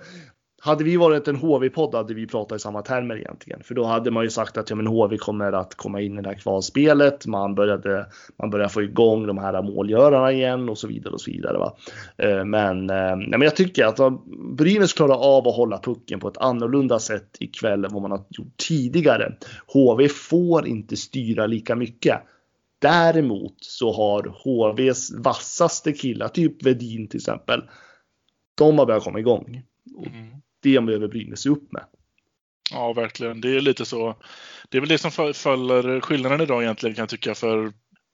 hade 0.63 0.83
vi 0.83 0.97
varit 0.97 1.27
en 1.27 1.35
HV-podd 1.35 1.95
hade 1.95 2.13
vi 2.13 2.27
pratat 2.27 2.55
i 2.55 2.59
samma 2.59 2.81
termer 2.81 3.17
egentligen. 3.17 3.63
För 3.63 3.75
då 3.75 3.83
hade 3.83 4.11
man 4.11 4.23
ju 4.23 4.29
sagt 4.29 4.57
att 4.57 4.69
ja, 4.69 4.75
men 4.75 4.87
HV 4.87 5.17
kommer 5.17 5.51
att 5.51 5.75
komma 5.75 6.01
in 6.01 6.19
i 6.19 6.21
det 6.21 6.29
här 6.29 6.35
kvalspelet. 6.35 7.25
Man 7.25 7.55
började, 7.55 8.05
man 8.37 8.49
började 8.49 8.73
få 8.73 8.81
igång 8.81 9.27
de 9.27 9.37
här 9.37 9.61
målgörarna 9.61 10.31
igen 10.31 10.69
och 10.69 10.77
så 10.77 10.87
vidare 10.87 11.13
och 11.13 11.21
så 11.21 11.31
vidare. 11.31 11.57
Va? 11.57 11.75
Eh, 12.17 12.45
men, 12.45 12.89
eh, 12.89 13.15
men 13.15 13.41
jag 13.41 13.55
tycker 13.55 13.85
att 13.85 13.99
Brynäs 14.57 14.93
klarar 14.93 15.37
av 15.37 15.47
att 15.47 15.55
hålla 15.55 15.79
pucken 15.79 16.19
på 16.19 16.27
ett 16.27 16.37
annorlunda 16.37 16.99
sätt 16.99 17.37
ikväll 17.39 17.85
än 17.85 17.93
vad 17.93 18.01
man 18.01 18.11
har 18.11 18.23
gjort 18.29 18.57
tidigare. 18.57 19.35
HV 19.73 20.07
får 20.09 20.67
inte 20.67 20.97
styra 20.97 21.47
lika 21.47 21.75
mycket. 21.75 22.21
Däremot 22.79 23.55
så 23.59 23.93
har 23.93 24.23
HVs 24.43 25.11
vassaste 25.11 25.91
killar, 25.93 26.27
typ 26.27 26.65
Vedin 26.65 27.07
till 27.07 27.17
exempel, 27.17 27.61
de 28.57 28.79
har 28.79 28.85
börjat 28.85 29.03
komma 29.03 29.19
igång. 29.19 29.61
Mm 30.05 30.41
det 30.61 30.85
behöver 30.85 31.07
Brynäs 31.07 31.41
se 31.41 31.49
upp 31.49 31.71
med. 31.71 31.85
Ja, 32.71 32.93
verkligen. 32.93 33.41
Det 33.41 33.55
är 33.55 33.61
lite 33.61 33.85
så. 33.85 34.15
Det 34.69 34.77
är 34.77 34.81
väl 34.81 34.89
det 34.89 34.97
som 34.97 35.33
faller 35.33 36.01
skillnaden 36.01 36.41
idag 36.41 36.63
egentligen 36.63 36.95
kan 36.95 37.01
jag 37.01 37.09
tycka 37.09 37.35
för 37.35 37.73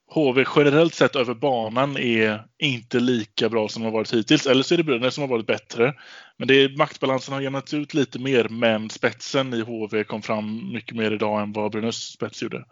HV 0.09 0.45
generellt 0.55 0.93
sett 0.93 1.15
över 1.15 1.33
banan 1.33 1.97
är 1.97 2.45
inte 2.57 2.99
lika 2.99 3.49
bra 3.49 3.67
som 3.67 3.81
de 3.81 3.85
har 3.85 3.93
varit 3.93 4.13
hittills. 4.13 4.45
Eller 4.45 4.63
så 4.63 4.73
är 4.73 4.77
det 4.77 4.83
Brynäs 4.83 5.13
som 5.13 5.21
har 5.21 5.27
varit 5.27 5.47
bättre. 5.47 5.93
Men 6.37 6.47
det 6.47 6.53
är, 6.53 6.77
maktbalansen 6.77 7.33
har 7.33 7.41
jämnats 7.41 7.73
ut 7.73 7.93
lite 7.93 8.19
mer, 8.19 8.47
men 8.49 8.89
spetsen 8.89 9.53
i 9.53 9.61
HV 9.61 10.03
kom 10.03 10.21
fram 10.21 10.71
mycket 10.73 10.95
mer 10.95 11.11
idag 11.11 11.41
än 11.41 11.53
vad 11.53 11.71
Brynäs 11.71 11.95
spets 11.95 12.43
gjorde. 12.43 12.65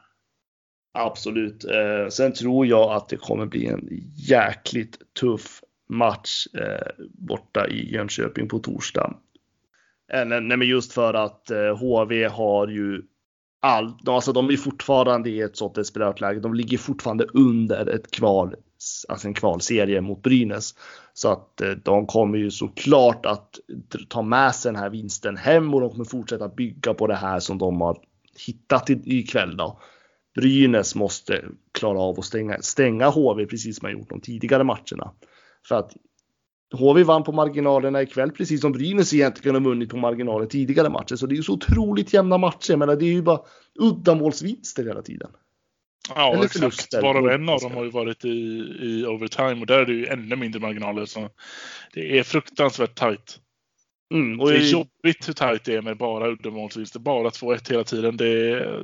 Absolut. 0.93 1.65
Eh, 1.65 2.09
sen 2.09 2.33
tror 2.33 2.65
jag 2.65 2.91
att 2.91 3.09
det 3.09 3.17
kommer 3.17 3.45
bli 3.45 3.65
en 3.65 3.89
jäkligt 4.15 4.97
tuff 5.19 5.61
match 5.89 6.47
eh, 6.53 7.05
borta 7.13 7.67
i 7.67 7.93
Jönköping 7.93 8.47
på 8.47 8.59
torsdag. 8.59 9.17
Eh, 10.13 10.25
nej, 10.25 10.41
men 10.41 10.67
just 10.67 10.93
för 10.93 11.13
att 11.13 11.51
eh, 11.51 11.77
HV 11.77 12.25
har 12.27 12.67
ju 12.67 13.01
all, 13.61 13.93
alltså 14.05 14.33
de 14.33 14.49
är 14.49 14.57
fortfarande 14.57 15.29
i 15.29 15.41
ett 15.41 15.57
sånt 15.57 15.75
desperat 15.75 16.21
läge. 16.21 16.39
De 16.39 16.53
ligger 16.53 16.77
fortfarande 16.77 17.25
under 17.33 17.89
ett 17.89 18.11
kval, 18.11 18.55
alltså 19.07 19.27
en 19.27 19.33
kvalserie 19.33 20.01
mot 20.01 20.21
Brynäs. 20.21 20.75
Så 21.13 21.31
att 21.31 21.61
eh, 21.61 21.71
de 21.71 22.07
kommer 22.07 22.37
ju 22.37 22.51
såklart 22.51 23.25
att 23.25 23.59
ta 24.09 24.21
med 24.21 24.55
sig 24.55 24.71
den 24.71 24.81
här 24.81 24.89
vinsten 24.89 25.37
hem 25.37 25.73
och 25.73 25.81
de 25.81 25.89
kommer 25.89 26.05
fortsätta 26.05 26.49
bygga 26.49 26.93
på 26.93 27.07
det 27.07 27.15
här 27.15 27.39
som 27.39 27.57
de 27.57 27.81
har 27.81 27.97
hittat 28.45 28.89
ikväll 28.89 29.57
då. 29.57 29.79
Brynäs 30.35 30.95
måste 30.95 31.45
klara 31.71 31.99
av 31.99 32.19
att 32.19 32.25
stänga, 32.25 32.61
stänga 32.61 33.09
HV 33.09 33.45
precis 33.45 33.77
som 33.77 33.85
man 33.85 33.91
gjort 33.91 34.09
de 34.09 34.21
tidigare 34.21 34.63
matcherna. 34.63 35.11
För 35.67 35.75
att 35.75 35.91
HV 36.73 37.03
vann 37.03 37.23
på 37.23 37.31
marginalerna 37.31 38.01
ikväll, 38.01 38.31
precis 38.31 38.61
som 38.61 38.71
Brynäs 38.71 39.13
egentligen 39.13 39.55
har 39.55 39.61
vunnit 39.61 39.89
på 39.89 39.97
marginalen 39.97 40.47
tidigare 40.47 40.89
matcher. 40.89 41.15
Så 41.15 41.25
det 41.25 41.33
är 41.33 41.37
ju 41.37 41.43
så 41.43 41.53
otroligt 41.53 42.13
jämna 42.13 42.37
matcher, 42.37 42.75
men 42.75 42.87
det 42.87 43.05
är 43.05 43.13
ju 43.13 43.21
bara 43.21 43.39
uddamålsvinster 43.79 44.83
hela 44.83 45.01
tiden. 45.01 45.29
Ja, 46.15 46.33
Eller 46.33 46.45
exakt. 46.45 46.93
Varav 46.93 47.29
en 47.29 47.49
av 47.49 47.59
dem 47.59 47.71
har 47.71 47.83
ju 47.83 47.89
varit 47.89 48.25
i, 48.25 48.29
i 48.81 49.05
overtime 49.07 49.61
och 49.61 49.65
där 49.65 49.79
är 49.79 49.85
det 49.85 49.93
ju 49.93 50.07
ännu 50.07 50.35
mindre 50.35 50.59
marginaler. 50.59 51.05
Så 51.05 51.29
det 51.93 52.19
är 52.19 52.23
fruktansvärt 52.23 52.95
tajt. 52.95 53.39
Mm, 54.13 54.39
och 54.39 54.49
det 54.49 54.57
är 54.57 54.71
jobbigt 54.71 55.27
hur 55.27 55.33
tajt 55.33 55.63
det 55.63 55.75
är 55.75 55.81
med 55.81 55.97
bara 55.97 56.27
uddamålsvinster. 56.27 56.99
Bara 56.99 57.29
2-1 57.29 57.71
hela 57.71 57.83
tiden. 57.83 58.17
Det 58.17 58.27
är, 58.27 58.83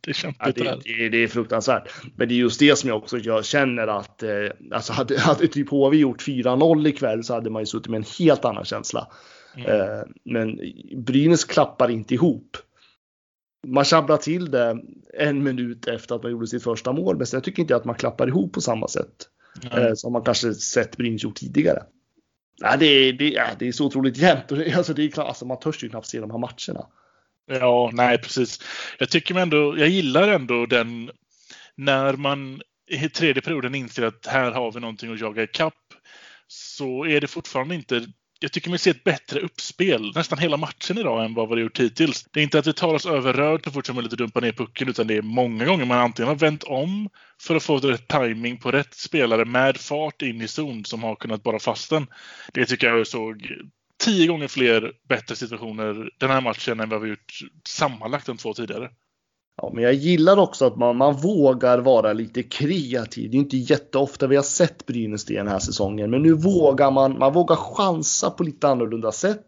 det 0.00 0.10
är 0.10 0.14
kämpigt. 0.14 0.40
Ja, 0.40 0.76
det, 0.76 0.96
det, 0.98 1.08
det, 1.08 1.24
är 1.24 1.28
fruktansvärt. 1.28 1.88
Men 2.16 2.28
det 2.28 2.34
är 2.34 2.36
just 2.36 2.60
det 2.60 2.78
som 2.78 2.88
jag 2.88 2.98
också 2.98 3.18
jag 3.18 3.44
känner 3.44 3.86
att 3.86 4.22
eh, 4.22 4.30
alltså 4.72 4.92
hade, 4.92 5.20
hade 5.20 5.48
typ 5.48 5.70
HV 5.70 5.96
gjort 5.96 6.22
4-0 6.22 6.88
ikväll 6.88 7.24
så 7.24 7.34
hade 7.34 7.50
man 7.50 7.62
ju 7.62 7.66
suttit 7.66 7.88
med 7.88 7.98
en 7.98 8.04
helt 8.18 8.44
annan 8.44 8.64
känsla. 8.64 9.08
Mm. 9.56 9.70
Eh, 9.70 10.02
men 10.24 10.58
Brynäs 10.96 11.44
klappar 11.44 11.90
inte 11.90 12.14
ihop. 12.14 12.56
Man 13.66 13.84
tjabblar 13.84 14.16
till 14.16 14.50
det 14.50 14.78
en 15.18 15.42
minut 15.42 15.88
efter 15.88 16.14
att 16.14 16.22
man 16.22 16.32
gjorde 16.32 16.46
sitt 16.46 16.62
första 16.62 16.92
mål, 16.92 17.16
men 17.16 17.26
jag 17.32 17.44
tycker 17.44 17.62
inte 17.62 17.76
att 17.76 17.84
man 17.84 17.94
klappar 17.94 18.28
ihop 18.28 18.52
på 18.52 18.60
samma 18.60 18.88
sätt 18.88 19.28
mm. 19.72 19.86
eh, 19.86 19.94
som 19.94 20.12
man 20.12 20.22
kanske 20.22 20.54
sett 20.54 20.96
Brynäs 20.96 21.24
gjort 21.24 21.36
tidigare. 21.36 21.82
Ja, 22.60 22.76
det, 22.76 22.86
är, 22.86 23.12
det, 23.12 23.56
det 23.58 23.68
är 23.68 23.72
så 23.72 23.86
otroligt 23.86 24.16
jämnt. 24.16 24.52
Alltså, 24.76 24.94
det 24.94 25.02
är 25.02 25.08
klart, 25.08 25.28
alltså, 25.28 25.44
man 25.44 25.58
törs 25.58 25.84
ju 25.84 25.88
knappt 25.88 26.06
se 26.06 26.20
de 26.20 26.30
här 26.30 26.38
matcherna. 26.38 26.86
Ja, 27.60 27.90
nej 27.92 28.18
precis. 28.18 28.60
Jag 28.98 29.10
tycker 29.10 29.34
ändå, 29.34 29.78
jag 29.78 29.88
gillar 29.88 30.28
ändå 30.28 30.66
den 30.66 31.10
när 31.76 32.12
man 32.12 32.60
i 32.90 33.08
tredje 33.08 33.42
perioden 33.42 33.74
inser 33.74 34.02
att 34.02 34.26
här 34.26 34.52
har 34.52 34.72
vi 34.72 34.80
någonting 34.80 35.12
att 35.12 35.20
jaga 35.20 35.42
ikapp 35.42 35.74
så 36.46 37.06
är 37.06 37.20
det 37.20 37.26
fortfarande 37.26 37.74
inte 37.74 38.06
jag 38.42 38.52
tycker 38.52 38.70
mig 38.70 38.78
se 38.78 38.90
ett 38.90 39.04
bättre 39.04 39.40
uppspel 39.40 40.12
nästan 40.14 40.38
hela 40.38 40.56
matchen 40.56 40.98
idag 40.98 41.24
än 41.24 41.34
vad 41.34 41.48
vi 41.48 41.54
har 41.54 41.60
gjort 41.60 41.80
hittills. 41.80 42.24
Det 42.30 42.40
är 42.40 42.44
inte 42.44 42.58
att 42.58 42.66
vi 42.66 42.72
tar 42.72 42.94
oss 42.94 43.06
över 43.06 43.32
rörd 43.32 43.64
så 43.64 43.70
fort 43.70 43.86
som 43.86 43.94
möjligt 43.94 44.12
och 44.12 44.18
dumpar 44.18 44.40
ner 44.40 44.52
pucken 44.52 44.88
utan 44.88 45.06
det 45.06 45.16
är 45.16 45.22
många 45.22 45.64
gånger 45.64 45.84
man 45.84 45.98
antingen 45.98 46.28
har 46.28 46.36
vänt 46.36 46.62
om 46.62 47.08
för 47.42 47.56
att 47.56 47.62
få 47.62 47.76
rätt 47.78 48.08
timing 48.08 48.58
på 48.58 48.70
rätt 48.70 48.94
spelare 48.94 49.44
med 49.44 49.76
fart 49.76 50.22
in 50.22 50.40
i 50.40 50.48
zon 50.48 50.84
som 50.84 51.02
har 51.02 51.14
kunnat 51.14 51.42
bara 51.42 51.58
fast 51.58 51.90
den. 51.90 52.06
Det 52.52 52.66
tycker 52.66 52.86
jag 52.86 53.06
såg 53.06 53.46
tio 54.04 54.26
gånger 54.26 54.48
fler 54.48 54.92
bättre 55.08 55.36
situationer 55.36 56.10
den 56.18 56.30
här 56.30 56.40
matchen 56.40 56.80
än 56.80 56.88
vad 56.88 57.00
vi 57.00 57.08
gjort 57.08 57.38
sammanlagt 57.68 58.26
de 58.26 58.36
två 58.36 58.54
tidigare. 58.54 58.90
Ja, 59.56 59.70
men 59.74 59.84
jag 59.84 59.94
gillar 59.94 60.36
också 60.36 60.66
att 60.66 60.76
man, 60.76 60.96
man 60.96 61.14
vågar 61.14 61.78
vara 61.78 62.12
lite 62.12 62.42
kreativ. 62.42 63.30
Det 63.30 63.36
är 63.36 63.38
inte 63.38 63.56
jätteofta 63.56 64.26
vi 64.26 64.36
har 64.36 64.42
sett 64.42 64.86
Brynäs 64.86 65.24
den 65.24 65.48
här 65.48 65.58
säsongen, 65.58 66.10
men 66.10 66.22
nu 66.22 66.32
vågar 66.32 66.90
man, 66.90 67.18
man 67.18 67.32
vågar 67.32 67.56
chansa 67.56 68.30
på 68.30 68.42
lite 68.42 68.68
annorlunda 68.68 69.12
sätt. 69.12 69.46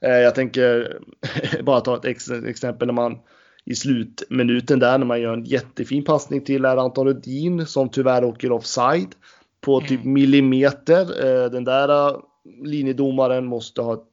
Eh, 0.00 0.10
jag 0.10 0.34
tänker 0.34 0.98
bara 1.62 1.80
ta 1.80 1.96
ett 1.96 2.04
ex 2.04 2.30
exempel 2.30 2.86
när 2.86 2.94
man 2.94 3.18
i 3.64 3.74
slutminuten 3.74 4.78
där 4.78 4.98
när 4.98 5.06
man 5.06 5.20
gör 5.20 5.32
en 5.32 5.44
jättefin 5.44 6.04
passning 6.04 6.44
till 6.44 6.64
Anton 6.64 7.06
Rudin 7.06 7.66
som 7.66 7.88
tyvärr 7.88 8.24
åker 8.24 8.52
offside 8.52 9.14
på 9.60 9.80
typ 9.80 10.00
mm. 10.00 10.12
millimeter. 10.12 11.26
Eh, 11.26 11.50
den 11.50 11.64
där 11.64 12.20
linjedomaren 12.64 13.46
måste 13.46 13.82
ha, 13.82 14.04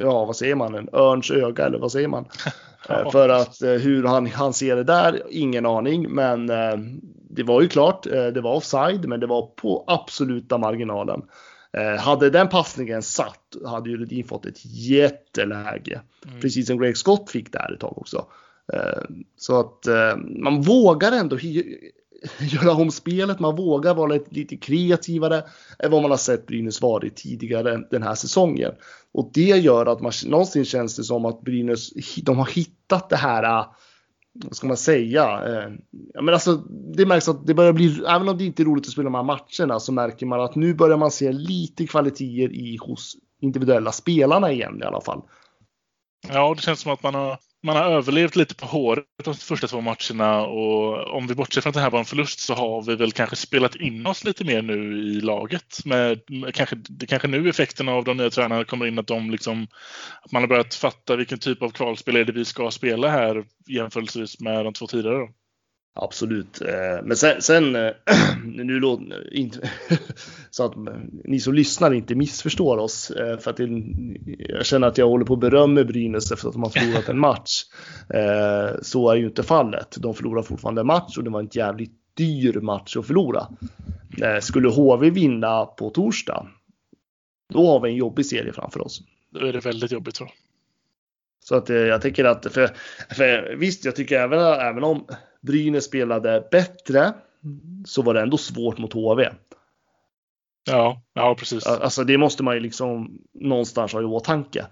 ja 0.00 0.24
vad 0.24 0.36
säger 0.36 0.54
man, 0.54 0.74
en 0.74 0.88
örns 0.92 1.30
öga 1.30 1.66
eller 1.66 1.78
vad 1.78 1.92
säger 1.92 2.08
man? 2.08 2.24
Eh, 2.88 3.10
för 3.10 3.28
att 3.28 3.62
eh, 3.62 3.70
hur 3.70 4.04
han, 4.04 4.26
han 4.26 4.52
ser 4.52 4.76
det 4.76 4.84
där, 4.84 5.22
ingen 5.30 5.66
aning. 5.66 6.10
Men 6.10 6.50
eh, 6.50 6.76
det 7.30 7.42
var 7.42 7.62
ju 7.62 7.68
klart, 7.68 8.02
det 8.02 8.40
var 8.40 8.54
offside, 8.54 9.08
men 9.08 9.20
det 9.20 9.26
var 9.26 9.46
på 9.46 9.84
absoluta 9.86 10.58
marginalen. 10.58 11.22
Hade 12.00 12.30
den 12.30 12.48
passningen 12.48 13.02
satt 13.02 13.56
hade 13.66 13.90
ju 13.90 13.96
Rudin 13.96 14.24
fått 14.24 14.46
ett 14.46 14.64
jätteläge. 14.64 16.00
Mm. 16.26 16.40
Precis 16.40 16.66
som 16.66 16.78
Greg 16.78 16.96
Scott 16.96 17.30
fick 17.30 17.52
där 17.52 17.72
ett 17.74 17.80
tag 17.80 17.98
också. 17.98 18.26
Så 19.36 19.60
att 19.60 19.86
man 20.18 20.62
vågar 20.62 21.12
ändå 21.12 21.36
göra 22.40 22.72
om 22.72 22.90
spelet. 22.90 23.40
Man 23.40 23.56
vågar 23.56 23.94
vara 23.94 24.20
lite 24.30 24.56
kreativare 24.56 25.42
än 25.78 25.90
vad 25.90 26.02
man 26.02 26.10
har 26.10 26.18
sett 26.18 26.46
Brynäs 26.46 26.82
varit 26.82 27.16
tidigare 27.16 27.86
den 27.90 28.02
här 28.02 28.14
säsongen. 28.14 28.72
Och 29.12 29.30
det 29.34 29.40
gör 29.40 29.86
att 29.86 30.00
man 30.00 30.12
någonstans 30.26 30.68
känns 30.68 30.96
det 30.96 31.04
som 31.04 31.24
att 31.24 31.42
Brynäs, 31.42 31.90
de 32.22 32.38
har 32.38 32.46
hittat 32.46 33.08
det 33.08 33.16
här 33.16 33.42
äh, 33.42 33.66
vad 34.34 34.56
ska 34.56 34.66
man 34.66 34.76
säga? 34.76 35.22
Eh, 35.22 35.72
ja, 36.14 36.22
men 36.22 36.34
alltså, 36.34 36.56
det 36.96 37.06
märks 37.06 37.28
att 37.28 37.46
det 37.46 37.54
börjar 37.54 37.72
bli, 37.72 38.02
även 38.08 38.28
om 38.28 38.38
det 38.38 38.44
inte 38.44 38.62
är 38.62 38.64
roligt 38.64 38.86
att 38.86 38.92
spela 38.92 39.04
de 39.04 39.14
här 39.14 39.22
matcherna, 39.22 39.80
så 39.80 39.92
märker 39.92 40.26
man 40.26 40.40
att 40.40 40.54
nu 40.54 40.74
börjar 40.74 40.96
man 40.96 41.10
se 41.10 41.32
lite 41.32 41.86
kvaliteter 41.86 42.54
i 42.54 42.78
hos 42.80 43.16
individuella 43.40 43.92
spelarna 43.92 44.52
igen 44.52 44.80
i 44.82 44.84
alla 44.84 45.00
fall. 45.00 45.22
Ja, 46.28 46.54
det 46.56 46.62
känns 46.62 46.80
som 46.80 46.92
att 46.92 47.02
man 47.02 47.14
har 47.14 47.38
man 47.64 47.76
har 47.76 47.84
överlevt 47.84 48.36
lite 48.36 48.54
på 48.54 48.66
håret 48.66 49.04
de 49.24 49.34
första 49.34 49.66
två 49.66 49.80
matcherna 49.80 50.40
och 50.40 51.16
om 51.16 51.26
vi 51.26 51.34
bortser 51.34 51.60
från 51.60 51.70
att 51.70 51.74
det 51.74 51.80
här 51.80 51.90
var 51.90 51.98
en 51.98 52.04
förlust 52.04 52.40
så 52.40 52.54
har 52.54 52.82
vi 52.82 52.96
väl 52.96 53.12
kanske 53.12 53.36
spelat 53.36 53.76
in 53.76 54.06
oss 54.06 54.24
lite 54.24 54.44
mer 54.44 54.62
nu 54.62 54.98
i 54.98 55.20
laget. 55.20 55.84
Med, 55.84 56.20
med 56.28 56.54
kanske, 56.54 56.76
det 56.76 57.06
kanske 57.06 57.28
nu 57.28 57.48
effekterna 57.48 57.92
av 57.92 58.04
de 58.04 58.16
nya 58.16 58.30
tränarna 58.30 58.64
kommer 58.64 58.86
in 58.86 58.98
att 58.98 59.06
de 59.06 59.30
liksom 59.30 59.66
att 60.22 60.32
man 60.32 60.42
har 60.42 60.48
börjat 60.48 60.74
fatta 60.74 61.16
vilken 61.16 61.38
typ 61.38 61.62
av 61.62 61.70
kvalspel 61.70 62.16
är 62.16 62.24
det 62.24 62.32
vi 62.32 62.44
ska 62.44 62.70
spela 62.70 63.08
här 63.08 63.44
jämförelsevis 63.66 64.40
med 64.40 64.64
de 64.64 64.72
två 64.72 64.86
tidigare. 64.86 65.18
Då. 65.18 65.28
Absolut. 65.96 66.60
Eh, 66.60 67.04
men 67.04 67.16
sen, 67.16 67.42
sen 67.42 67.76
eh, 67.76 67.92
nu 68.44 68.80
låter 68.80 69.34
inte 69.34 69.70
så 70.50 70.64
att 70.64 70.72
ni 71.24 71.40
som 71.40 71.54
lyssnar 71.54 71.94
inte 71.94 72.14
missförstår 72.14 72.76
oss. 72.76 73.10
Eh, 73.10 73.38
för 73.38 73.50
att 73.50 73.56
det, 73.56 73.68
jag 74.38 74.66
känner 74.66 74.86
att 74.86 74.98
jag 74.98 75.08
håller 75.08 75.24
på 75.24 75.34
att 75.34 75.40
berömma 75.40 75.84
Brynäs 75.84 76.32
efter 76.32 76.48
att 76.48 76.54
de 76.54 76.62
har 76.62 76.70
förlorat 76.70 77.08
en 77.08 77.18
match. 77.18 77.64
Så 78.82 79.10
är 79.10 79.16
ju 79.16 79.26
inte 79.26 79.42
fallet. 79.42 79.96
De 79.98 80.14
förlorar 80.14 80.42
fortfarande 80.42 80.80
en 80.80 80.86
match 80.86 81.18
och 81.18 81.24
det 81.24 81.30
var 81.30 81.40
en 81.40 81.48
jävligt 81.52 81.92
dyr 82.16 82.60
match 82.60 82.96
att 82.96 83.06
förlora. 83.06 83.48
Skulle 84.40 84.68
HV 84.68 85.10
vinna 85.10 85.64
på 85.64 85.90
torsdag, 85.90 86.46
då 87.52 87.66
har 87.66 87.80
vi 87.80 87.90
en 87.90 87.96
jobbig 87.96 88.26
serie 88.26 88.52
framför 88.52 88.80
oss. 88.80 89.00
Då 89.30 89.46
är 89.46 89.52
det 89.52 89.60
väldigt 89.60 89.92
jobbigt 89.92 90.14
tror 90.14 90.28
jag. 90.28 90.43
Så 91.44 91.54
att 91.56 91.68
jag 91.68 92.02
tycker 92.02 92.24
att, 92.24 92.52
för, 92.52 92.70
för 93.14 93.56
visst, 93.56 93.84
jag 93.84 93.96
tycker 93.96 94.20
även, 94.20 94.38
även 94.40 94.84
om 94.84 95.06
Brynäs 95.40 95.84
spelade 95.84 96.48
bättre 96.50 97.12
så 97.84 98.02
var 98.02 98.14
det 98.14 98.20
ändå 98.20 98.36
svårt 98.36 98.78
mot 98.78 98.92
HV. 98.92 99.28
Ja, 100.70 101.02
ja 101.14 101.34
precis. 101.38 101.66
Alltså 101.66 102.04
det 102.04 102.18
måste 102.18 102.42
man 102.42 102.54
ju 102.54 102.60
liksom 102.60 103.18
någonstans 103.34 103.92
ha 103.92 104.00
i 104.00 104.04
åtanke. 104.04 104.66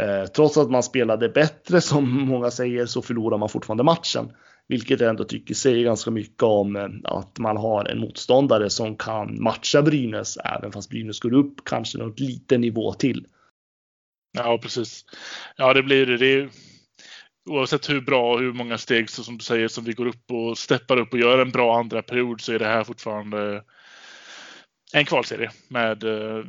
Eh, 0.00 0.24
trots 0.24 0.56
att 0.56 0.70
man 0.70 0.82
spelade 0.82 1.28
bättre 1.28 1.80
som 1.80 2.26
många 2.26 2.50
säger 2.50 2.86
så 2.86 3.02
förlorar 3.02 3.38
man 3.38 3.48
fortfarande 3.48 3.84
matchen. 3.84 4.32
Vilket 4.68 5.00
jag 5.00 5.10
ändå 5.10 5.24
tycker 5.24 5.54
säger 5.54 5.84
ganska 5.84 6.10
mycket 6.10 6.42
om 6.42 6.76
eh, 6.76 6.88
att 7.04 7.38
man 7.38 7.56
har 7.56 7.84
en 7.84 8.00
motståndare 8.00 8.70
som 8.70 8.96
kan 8.96 9.42
matcha 9.42 9.82
Brynäs 9.82 10.36
även 10.36 10.72
fast 10.72 10.90
Brynäs 10.90 11.20
går 11.20 11.34
upp 11.34 11.64
kanske 11.64 11.98
något 11.98 12.20
liten 12.20 12.60
nivå 12.60 12.92
till. 12.92 13.26
Ja, 14.44 14.58
precis. 14.58 15.04
Ja, 15.56 15.74
det 15.74 15.82
blir 15.82 16.06
det. 16.06 16.16
det 16.16 16.50
oavsett 17.48 17.90
hur 17.90 18.00
bra 18.00 18.32
och 18.32 18.40
hur 18.40 18.52
många 18.52 18.78
steg 18.78 19.10
så 19.10 19.24
som 19.24 19.38
du 19.38 19.44
säger 19.44 19.68
som 19.68 19.84
vi 19.84 19.92
går 19.92 20.06
upp 20.06 20.30
och 20.30 20.58
steppar 20.58 20.96
upp 20.96 21.12
och 21.12 21.18
gör 21.18 21.38
en 21.38 21.50
bra 21.50 21.78
andra 21.78 22.02
period 22.02 22.40
så 22.40 22.52
är 22.52 22.58
det 22.58 22.66
här 22.66 22.84
fortfarande 22.84 23.62
en 24.92 25.04
kvalserie 25.04 25.50
med 25.68 26.04
uh, 26.04 26.44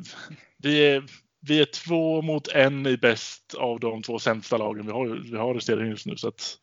vi 0.58 0.88
är, 0.88 1.04
vi 1.42 1.62
är 1.62 1.66
två 1.66 2.22
mot 2.22 2.48
en 2.48 2.88
i 2.88 2.98
bäst 2.98 3.54
av 3.58 3.80
de 3.80 4.02
två 4.02 4.20
sämsta 4.20 4.58
lagen 4.58 4.86
vi 4.86 4.92
har, 4.92 5.32
vi 5.32 5.38
har 5.38 5.58
i 5.58 5.62
serien 5.62 5.90
just 5.90 6.06
nu. 6.06 6.18
Så, 6.18 6.28
att, 6.28 6.58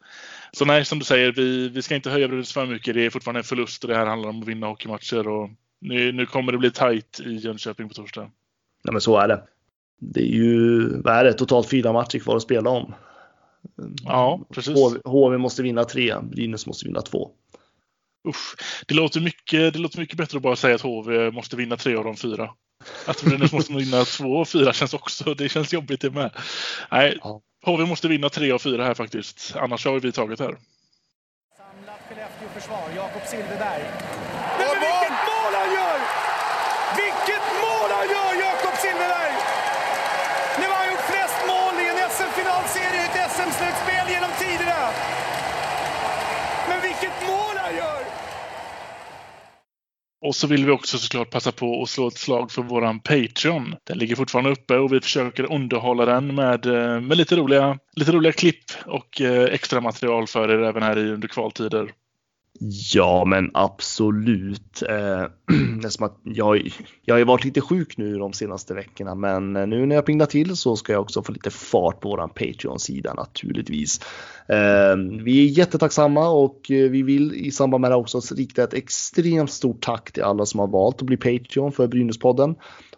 så 0.53 0.65
nej, 0.65 0.85
som 0.85 0.99
du 0.99 1.05
säger, 1.05 1.33
vi, 1.33 1.69
vi 1.69 1.83
ska 1.83 1.95
inte 1.95 2.11
höja 2.11 2.29
brudet 2.29 2.49
för 2.49 2.67
mycket. 2.67 2.95
Det 2.95 3.07
är 3.07 3.11
fortfarande 3.11 3.41
en 3.41 3.45
förlust 3.45 3.85
och 3.85 3.91
det 3.91 3.97
här 3.97 4.07
handlar 4.07 4.29
om 4.29 4.43
att 4.43 4.49
vinna 4.49 4.67
hockeymatcher. 4.67 5.29
Och 5.29 5.51
nu, 5.81 6.13
nu 6.13 6.27
kommer 6.27 6.53
det 6.53 6.59
bli 6.59 6.71
tajt 6.71 7.21
i 7.21 7.37
Jönköping 7.37 7.89
på 7.89 7.95
torsdag. 7.95 8.31
Ja, 8.83 8.93
men 8.93 9.01
så 9.01 9.19
är 9.19 9.29
det. 9.29 9.43
Det 9.99 10.21
är 10.21 10.35
ju, 10.35 10.89
vad 11.03 11.15
är 11.15 11.25
det, 11.25 11.33
totalt 11.33 11.71
fyra 11.71 11.93
matcher 11.93 12.19
kvar 12.19 12.37
att 12.37 12.43
spela 12.43 12.71
om. 12.71 12.95
Ja, 14.05 14.41
precis. 14.55 14.75
HV, 14.75 14.99
HV 15.05 15.39
måste 15.39 15.63
vinna 15.63 15.85
tre, 15.85 16.15
Brynäs 16.23 16.67
måste 16.67 16.85
vinna 16.87 17.01
två. 17.03 17.31
Usch, 18.29 18.57
det 18.87 18.95
låter, 18.95 19.21
mycket, 19.21 19.73
det 19.73 19.79
låter 19.79 19.99
mycket 19.99 20.17
bättre 20.19 20.37
att 20.37 20.43
bara 20.43 20.57
säga 20.57 20.75
att 20.75 20.81
HV 20.81 21.31
måste 21.31 21.57
vinna 21.57 21.77
tre 21.77 21.97
av 21.97 22.05
de 22.05 22.17
fyra. 22.17 22.51
Att 23.07 23.23
Brynäs 23.23 23.53
måste 23.53 23.73
vinna 23.73 24.05
två 24.17 24.41
av 24.41 24.45
fyra 24.45 24.73
känns 24.73 24.95
också, 24.95 25.35
det 25.35 25.49
känns 25.49 25.73
jobbigt 25.73 26.01
det 26.01 26.11
med. 26.11 26.31
Nej, 26.91 27.19
ja. 27.23 27.41
HV 27.67 27.87
måste 27.87 28.09
vinna 28.09 28.29
tre 28.29 28.53
av 28.53 28.59
fyra 28.59 28.85
här 28.85 28.95
faktiskt. 28.95 29.57
Annars 29.57 29.85
har 29.87 30.01
vi 30.01 30.13
tagit 30.13 30.41
här. 30.41 30.57
Samlat 31.57 32.01
Skellefteå-försvar, 32.09 32.85
Jakob 32.97 33.23
Silfverberg. 33.31 33.83
Men, 34.59 34.67
men 34.71 34.77
vilket 34.87 35.17
mål 35.31 35.53
han 35.61 35.71
gör! 35.79 35.99
Vilket 37.03 37.47
mål 37.65 37.91
han 37.99 38.07
gör, 38.15 38.33
Jakob 38.47 38.77
Silfverberg! 38.83 39.35
Nu 40.59 40.65
har 40.71 40.77
han 40.83 40.89
gjort 40.93 41.07
flest 41.13 41.41
mål 41.53 41.75
i 41.85 41.87
en 41.93 41.99
SM-finalserie 42.17 43.01
i 43.03 43.07
ett 43.09 43.31
SM-slutspel 43.37 44.07
genom 44.15 44.33
tiderna! 44.43 44.81
Men 46.69 46.79
vilket 46.87 47.17
mål 47.31 47.57
han 47.65 47.75
gör! 47.83 48.03
Och 50.23 50.35
så 50.35 50.47
vill 50.47 50.67
vi 50.67 50.73
också 50.73 50.99
såklart 50.99 51.31
passa 51.31 51.53
på 51.53 51.83
att 51.83 51.89
slå 51.89 52.09
ett 52.09 52.19
slag 52.19 52.51
för 52.51 52.63
våran 52.63 53.01
Patreon. 53.01 53.75
Den 53.85 53.99
ligger 53.99 54.17
fortfarande 54.17 54.51
uppe 54.51 54.79
och 54.79 54.93
vi 54.93 55.01
försöker 55.01 55.53
underhålla 55.53 56.05
den 56.05 56.35
med, 56.35 56.67
eh, 56.67 57.01
med 57.01 57.17
lite, 57.17 57.37
roliga, 57.37 57.79
lite 57.97 58.13
roliga 58.13 58.33
klipp 58.33 58.65
och 58.87 59.21
eh, 59.21 59.45
extra 59.45 59.81
material 59.81 60.27
för 60.27 60.51
er 60.51 60.63
även 60.63 60.83
här 60.83 60.99
i 60.99 61.11
under 61.11 61.29
kvaltider. 61.29 61.93
Ja, 62.95 63.25
men 63.25 63.51
absolut. 63.55 64.83
Eh, 64.89 65.25
att 66.01 66.21
jag, 66.23 66.71
jag 67.05 67.15
har 67.15 67.19
ju 67.19 67.25
varit 67.25 67.45
lite 67.45 67.61
sjuk 67.61 67.97
nu 67.97 68.19
de 68.19 68.33
senaste 68.33 68.75
veckorna, 68.75 69.15
men 69.15 69.57
eh, 69.57 69.67
nu 69.67 69.87
när 69.87 69.97
jag 69.97 70.07
pingnar 70.07 70.27
till 70.27 70.57
så 70.57 70.77
ska 70.77 70.93
jag 70.93 71.03
också 71.03 71.23
få 71.23 71.33
lite 71.33 71.51
fart 71.51 72.01
på 72.01 72.09
våran 72.09 72.29
Patreon-sida 72.29 73.15
naturligtvis. 73.15 74.01
Eh, 74.49 74.97
vi 75.25 75.45
är 75.45 75.59
jättetacksamma 75.59 76.29
och 76.29 76.71
eh, 76.71 76.91
vi 76.91 77.03
vill 77.03 77.35
i 77.35 77.51
samband 77.51 77.81
med 77.81 77.91
det 77.91 77.95
också 77.95 78.21
rikta 78.35 78.63
ett 78.63 78.75
extremt 78.75 79.51
stort 79.51 79.81
tack 79.81 80.13
till 80.13 80.23
alla 80.23 80.47
som 80.47 80.61
har 80.61 80.67
valt 80.67 81.01
att 81.01 81.07
bli 81.07 81.17
Patreon 81.17 81.73
för 81.73 81.87
Brynäspodden. 81.87 82.55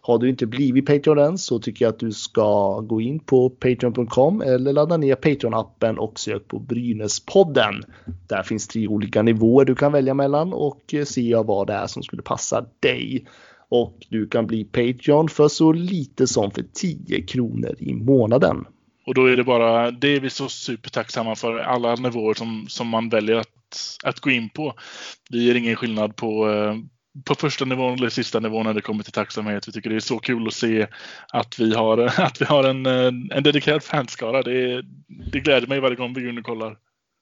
Har 0.08 0.18
du 0.18 0.28
inte 0.28 0.46
blivit 0.46 0.86
Patreon 0.86 1.18
än 1.18 1.38
så 1.38 1.58
tycker 1.58 1.84
jag 1.84 1.92
att 1.92 1.98
du 1.98 2.12
ska 2.12 2.80
gå 2.80 3.00
in 3.00 3.20
på 3.20 3.50
patreon.com 3.50 4.42
eller 4.42 4.72
ladda 4.72 4.96
ner 4.96 5.14
Patreon-appen 5.14 5.96
och 5.96 6.18
sök 6.18 6.48
på 6.48 6.58
Brynäspodden. 6.58 7.82
Där 8.28 8.42
finns 8.42 8.68
tre 8.68 8.88
olika 8.88 9.22
nivåer 9.22 9.64
du 9.64 9.74
kan 9.74 9.92
välja 9.92 10.14
mellan 10.14 10.52
och 10.52 10.94
eh, 10.94 11.04
se 11.04 11.34
vad 11.34 11.66
det 11.66 11.72
är 11.72 11.86
som 11.86 12.02
skulle 12.02 12.22
passa 12.22 12.66
dig. 12.80 13.26
och 13.68 14.06
du 14.08 14.28
kan 14.28 14.46
bli 14.46 14.64
Patreon 14.64 15.28
för 15.28 15.48
så 15.48 15.72
lite 15.72 16.26
som 16.26 16.50
för 16.50 16.64
10 16.74 17.22
kronor 17.22 17.74
i 17.78 17.94
månaden. 17.94 18.64
Och 19.06 19.14
då 19.14 19.26
är 19.26 19.36
det 19.36 19.44
bara, 19.44 19.90
det 19.90 20.08
är 20.08 20.20
vi 20.20 20.30
så 20.30 20.48
supertacksamma 20.48 21.34
för, 21.34 21.58
alla 21.58 21.94
nivåer 21.94 22.34
som, 22.34 22.66
som 22.68 22.88
man 22.88 23.08
väljer 23.08 23.36
att, 23.36 23.98
att 24.04 24.20
gå 24.20 24.30
in 24.30 24.48
på. 24.50 24.74
Det 25.30 25.38
ger 25.38 25.54
ingen 25.54 25.76
skillnad 25.76 26.16
på, 26.16 26.50
eh, 26.50 26.74
på 27.24 27.34
första 27.34 27.64
nivån 27.64 27.98
eller 27.98 28.08
sista 28.08 28.40
nivån 28.40 28.66
när 28.66 28.74
det 28.74 28.80
kommer 28.80 29.02
till 29.02 29.12
tacksamhet. 29.12 29.68
Vi 29.68 29.72
tycker 29.72 29.90
det 29.90 29.96
är 29.96 30.00
så 30.00 30.18
kul 30.18 30.46
att 30.46 30.54
se 30.54 30.86
att 31.32 31.58
vi 31.58 31.74
har, 31.74 31.98
att 32.20 32.40
vi 32.40 32.44
har 32.44 32.64
en, 32.64 32.86
eh, 32.86 33.36
en 33.36 33.42
dedikerad 33.42 33.82
fanskara. 33.82 34.42
Det, 34.42 34.82
det 35.32 35.40
gläder 35.40 35.66
mig 35.66 35.80
varje 35.80 35.96
gång 35.96 36.14
vi 36.14 36.20
går 36.20 36.30
in 36.30 36.38
och 36.38 36.44
kollar. 36.44 36.76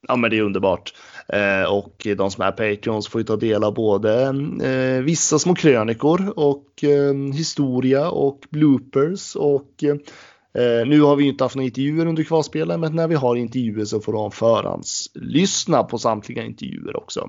Ja 0.09 0.16
men 0.16 0.31
det 0.31 0.38
är 0.38 0.43
underbart. 0.43 0.95
Eh, 1.28 1.73
och 1.73 2.07
de 2.16 2.31
som 2.31 2.45
är 2.45 2.50
Patreons 2.50 3.09
får 3.09 3.21
ju 3.21 3.25
ta 3.25 3.37
del 3.37 3.64
av 3.64 3.75
både 3.75 4.23
eh, 4.62 5.02
vissa 5.02 5.38
små 5.38 5.55
krönikor 5.55 6.33
och 6.37 6.85
eh, 6.85 7.14
historia 7.35 8.11
och 8.11 8.40
bloopers 8.50 9.37
och 9.37 9.85
eh, 9.85 10.87
nu 10.87 11.00
har 11.00 11.16
vi 11.16 11.25
inte 11.25 11.45
haft 11.45 11.55
några 11.55 11.66
intervjuer 11.66 12.07
under 12.07 12.25
kvalspelen 12.25 12.81
men 12.81 12.97
när 12.97 13.09
vi 13.09 13.14
har 13.14 13.37
intervjuer 13.37 13.85
så 13.85 14.00
får 14.00 14.12
de 14.12 14.31
förhandslyssna 14.31 15.83
på 15.83 15.99
samtliga 15.99 16.45
intervjuer 16.45 16.97
också. 16.97 17.28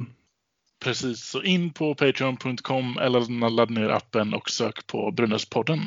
Precis, 0.80 1.24
så 1.24 1.44
in 1.44 1.74
på 1.74 1.96
patreon.com 1.96 2.98
eller 2.98 3.50
ladda 3.50 3.74
ner 3.74 3.90
appen 3.90 4.34
och 4.34 4.50
sök 4.50 4.88
på 4.88 5.12
Brynäspodden. 5.12 5.80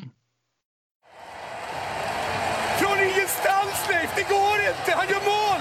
Från 2.79 2.99
ingenstans 2.99 3.89
Leif, 3.89 4.11
det 4.17 4.29
går 4.29 4.59
inte! 4.69 4.93
Han 4.97 5.09
gör 5.09 5.25
mål! 5.25 5.61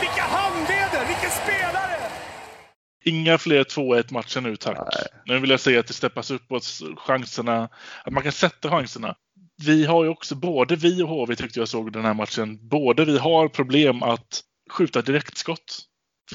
Vilka 0.00 0.22
handleder, 0.22 1.06
vilken 1.08 1.30
spelare! 1.30 1.94
Inga 3.04 3.38
fler 3.38 3.64
2-1 3.64 4.12
matcher 4.12 4.40
nu 4.40 4.56
tack. 4.56 4.78
Nej. 4.78 5.06
Nu 5.26 5.38
vill 5.38 5.50
jag 5.50 5.60
se 5.60 5.78
att 5.78 5.86
det 5.86 5.92
steppas 5.92 6.30
uppåt 6.30 6.64
chanserna, 6.96 7.68
att 8.04 8.12
man 8.12 8.22
kan 8.22 8.32
sätta 8.32 8.70
chanserna. 8.70 9.16
Vi 9.64 9.84
har 9.84 10.04
ju 10.04 10.10
också, 10.10 10.34
både 10.34 10.76
vi 10.76 11.02
och 11.02 11.08
HV 11.08 11.36
tyckte 11.36 11.58
jag 11.58 11.68
såg 11.68 11.92
den 11.92 12.04
här 12.04 12.14
matchen, 12.14 12.68
både 12.68 13.04
vi 13.04 13.18
har 13.18 13.48
problem 13.48 14.02
att 14.02 14.40
skjuta 14.70 15.02
direktskott. 15.02 15.78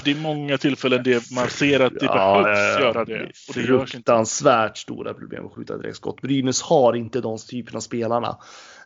Det 0.03 0.12
är 0.12 0.15
många 0.15 0.58
tillfällen 0.58 1.03
det 1.03 1.31
man 1.31 1.50
ser 1.50 1.79
att 1.79 1.93
det 2.00 2.05
ja, 2.05 2.43
behövs 2.43 2.79
göra 2.79 3.05
det. 3.05 3.31
Och 3.48 3.53
det 3.55 3.63
fruktansvärt 3.63 4.77
stora 4.77 5.13
problem 5.13 5.46
att 5.46 5.53
skjuta 5.53 5.77
direktskott. 5.77 6.22
Brynäs 6.22 6.62
har 6.62 6.93
inte 6.93 7.22
de 7.22 7.38
typerna 7.38 7.77
av 7.77 7.81
spelarna. 7.81 8.38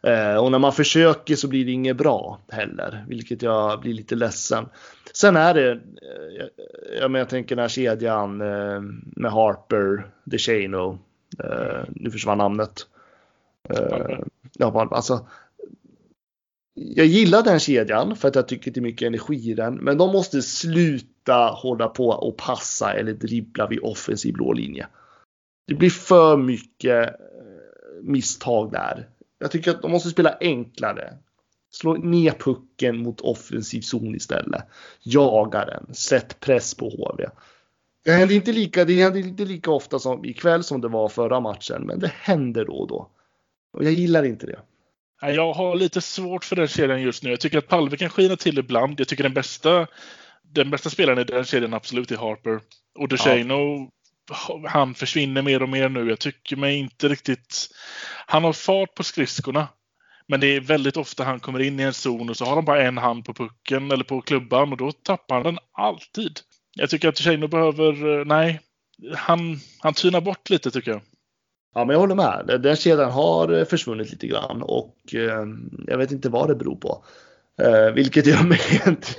Eh, 0.03 0.36
och 0.36 0.51
när 0.51 0.60
man 0.60 0.74
försöker 0.74 1.36
så 1.36 1.48
blir 1.48 1.65
det 1.65 1.72
inget 1.72 1.98
bra 1.98 2.39
heller, 2.50 3.05
vilket 3.07 3.41
jag 3.41 3.81
blir 3.81 3.93
lite 3.93 4.15
ledsen. 4.15 4.69
Sen 5.13 5.36
är 5.36 5.53
det, 5.53 5.72
eh, 5.72 5.77
jag, 7.00 7.12
men 7.12 7.19
jag 7.19 7.29
tänker 7.29 7.55
den 7.55 7.63
här 7.63 7.69
kedjan 7.69 8.41
eh, 8.41 8.81
med 9.15 9.31
Harper, 9.31 10.07
DeShano, 10.24 11.00
nu 11.88 12.12
försvann 12.12 12.38
namnet. 12.38 12.88
Ja, 14.53 14.88
alltså, 14.91 15.27
jag 16.74 17.06
gillar 17.06 17.44
den 17.44 17.60
kedjan 17.60 18.15
för 18.15 18.27
att 18.27 18.36
jag 18.36 18.48
tycker 18.48 18.72
det 18.72 18.80
är 18.80 18.82
mycket 18.82 19.08
energi 19.08 19.50
i 19.51 19.53
den. 19.53 19.75
Men 19.75 19.98
de 19.98 20.12
måste 20.12 20.42
sluta 20.42 21.36
hålla 21.36 21.88
på 21.88 22.08
och 22.08 22.38
passa 22.38 22.94
eller 22.94 23.13
dribbla 23.13 23.68
vid 23.68 23.80
offensiv 23.80 24.34
blå 24.34 24.53
linje. 24.53 24.88
Det 25.68 25.75
blir 25.75 25.89
för 25.89 26.38
mycket 26.38 27.08
eh, 27.08 27.13
misstag 28.01 28.72
där. 28.72 29.10
Jag 29.39 29.51
tycker 29.51 29.72
att 29.72 29.82
de 29.82 29.92
måste 29.92 30.10
spela 30.10 30.38
enklare. 30.39 31.13
Slå 31.72 31.94
ner 31.94 32.32
pucken 32.32 32.98
mot 32.98 33.22
offensiv 33.22 33.82
zon 33.82 34.15
istället. 34.15 34.63
Jaga 35.03 35.65
den. 35.65 35.94
Sätt 35.94 36.39
press 36.39 36.75
på 36.75 36.89
HV. 36.89 37.30
Det 38.06 38.12
händer 38.12 38.36
inte 38.36 38.51
lika, 38.51 38.86
det 38.86 39.03
händer 39.03 39.20
inte 39.20 39.46
lika 39.46 39.72
ofta 39.72 40.00
som 40.00 40.25
ikväll 40.25 40.63
som 40.63 40.82
det 40.82 40.88
var 40.88 41.10
förra 41.10 41.39
matchen, 41.39 41.82
men 41.86 42.00
det 42.00 42.12
händer 42.15 42.65
då 42.65 42.74
och 42.74 42.88
då. 42.88 43.10
Och 43.74 43.84
jag 43.84 43.93
gillar 43.93 44.24
inte 44.24 44.45
det. 44.45 44.60
Jag 45.31 45.53
har 45.53 45.75
lite 45.75 46.01
svårt 46.01 46.45
för 46.45 46.55
den 46.55 46.67
kedjan 46.67 47.01
just 47.01 47.23
nu. 47.23 47.29
Jag 47.29 47.39
tycker 47.39 47.57
att 47.57 47.67
Palve 47.67 47.97
kan 47.97 48.09
skina 48.09 48.36
till 48.36 48.59
ibland. 48.59 48.99
Jag 48.99 49.07
tycker 49.07 49.23
den 49.23 49.33
bästa, 49.33 49.88
den 50.41 50.69
bästa 50.69 50.89
spelaren 50.89 51.19
i 51.19 51.23
den 51.23 51.45
kedjan 51.45 51.73
absolut 51.73 52.12
är 52.12 52.17
Harper. 52.17 52.59
Och 52.99 53.07
DeShano, 53.07 53.91
ja. 54.29 54.63
han 54.67 54.93
försvinner 54.93 55.41
mer 55.41 55.63
och 55.63 55.69
mer 55.69 55.89
nu. 55.89 56.09
Jag 56.09 56.19
tycker 56.19 56.55
mig 56.55 56.75
inte 56.75 57.07
riktigt... 57.07 57.67
Han 58.27 58.43
har 58.43 58.53
fart 58.53 58.95
på 58.95 59.03
skridskorna. 59.03 59.67
Men 60.27 60.39
det 60.39 60.47
är 60.47 60.62
väldigt 60.62 60.97
ofta 60.97 61.23
han 61.23 61.39
kommer 61.39 61.59
in 61.59 61.79
i 61.79 61.83
en 61.83 61.93
zon 61.93 62.29
och 62.29 62.38
så 62.38 62.45
har 62.45 62.55
han 62.55 62.65
bara 62.65 62.83
en 62.83 62.97
hand 62.97 63.25
på 63.25 63.33
pucken 63.33 63.91
eller 63.91 64.03
på 64.03 64.21
klubban 64.21 64.71
och 64.71 64.77
då 64.77 64.91
tappar 64.91 65.36
han 65.36 65.43
den 65.43 65.59
alltid. 65.71 66.39
Jag 66.75 66.89
tycker 66.89 67.09
att 67.09 67.15
DeShano 67.15 67.47
behöver... 67.47 68.19
Eh, 68.19 68.25
nej, 68.25 68.59
han, 69.15 69.59
han 69.79 69.93
tynar 69.93 70.21
bort 70.21 70.49
lite 70.49 70.71
tycker 70.71 70.91
jag. 70.91 71.01
Ja, 71.73 71.86
men 71.86 71.93
jag 71.93 71.99
håller 71.99 72.15
med. 72.15 72.62
Den 72.62 72.75
kedjan 72.75 73.12
har 73.12 73.53
eh, 73.53 73.65
försvunnit 73.65 74.12
lite 74.12 74.27
grann 74.27 74.62
och 74.62 74.97
eh, 75.13 75.45
jag 75.88 75.97
vet 75.97 76.12
inte 76.12 76.29
vad 76.29 76.47
det 76.47 76.55
beror 76.55 76.75
på. 76.75 77.05
Eh, 77.62 77.93
vilket 77.93 78.25
gör 78.25 78.43
mig 78.43 78.59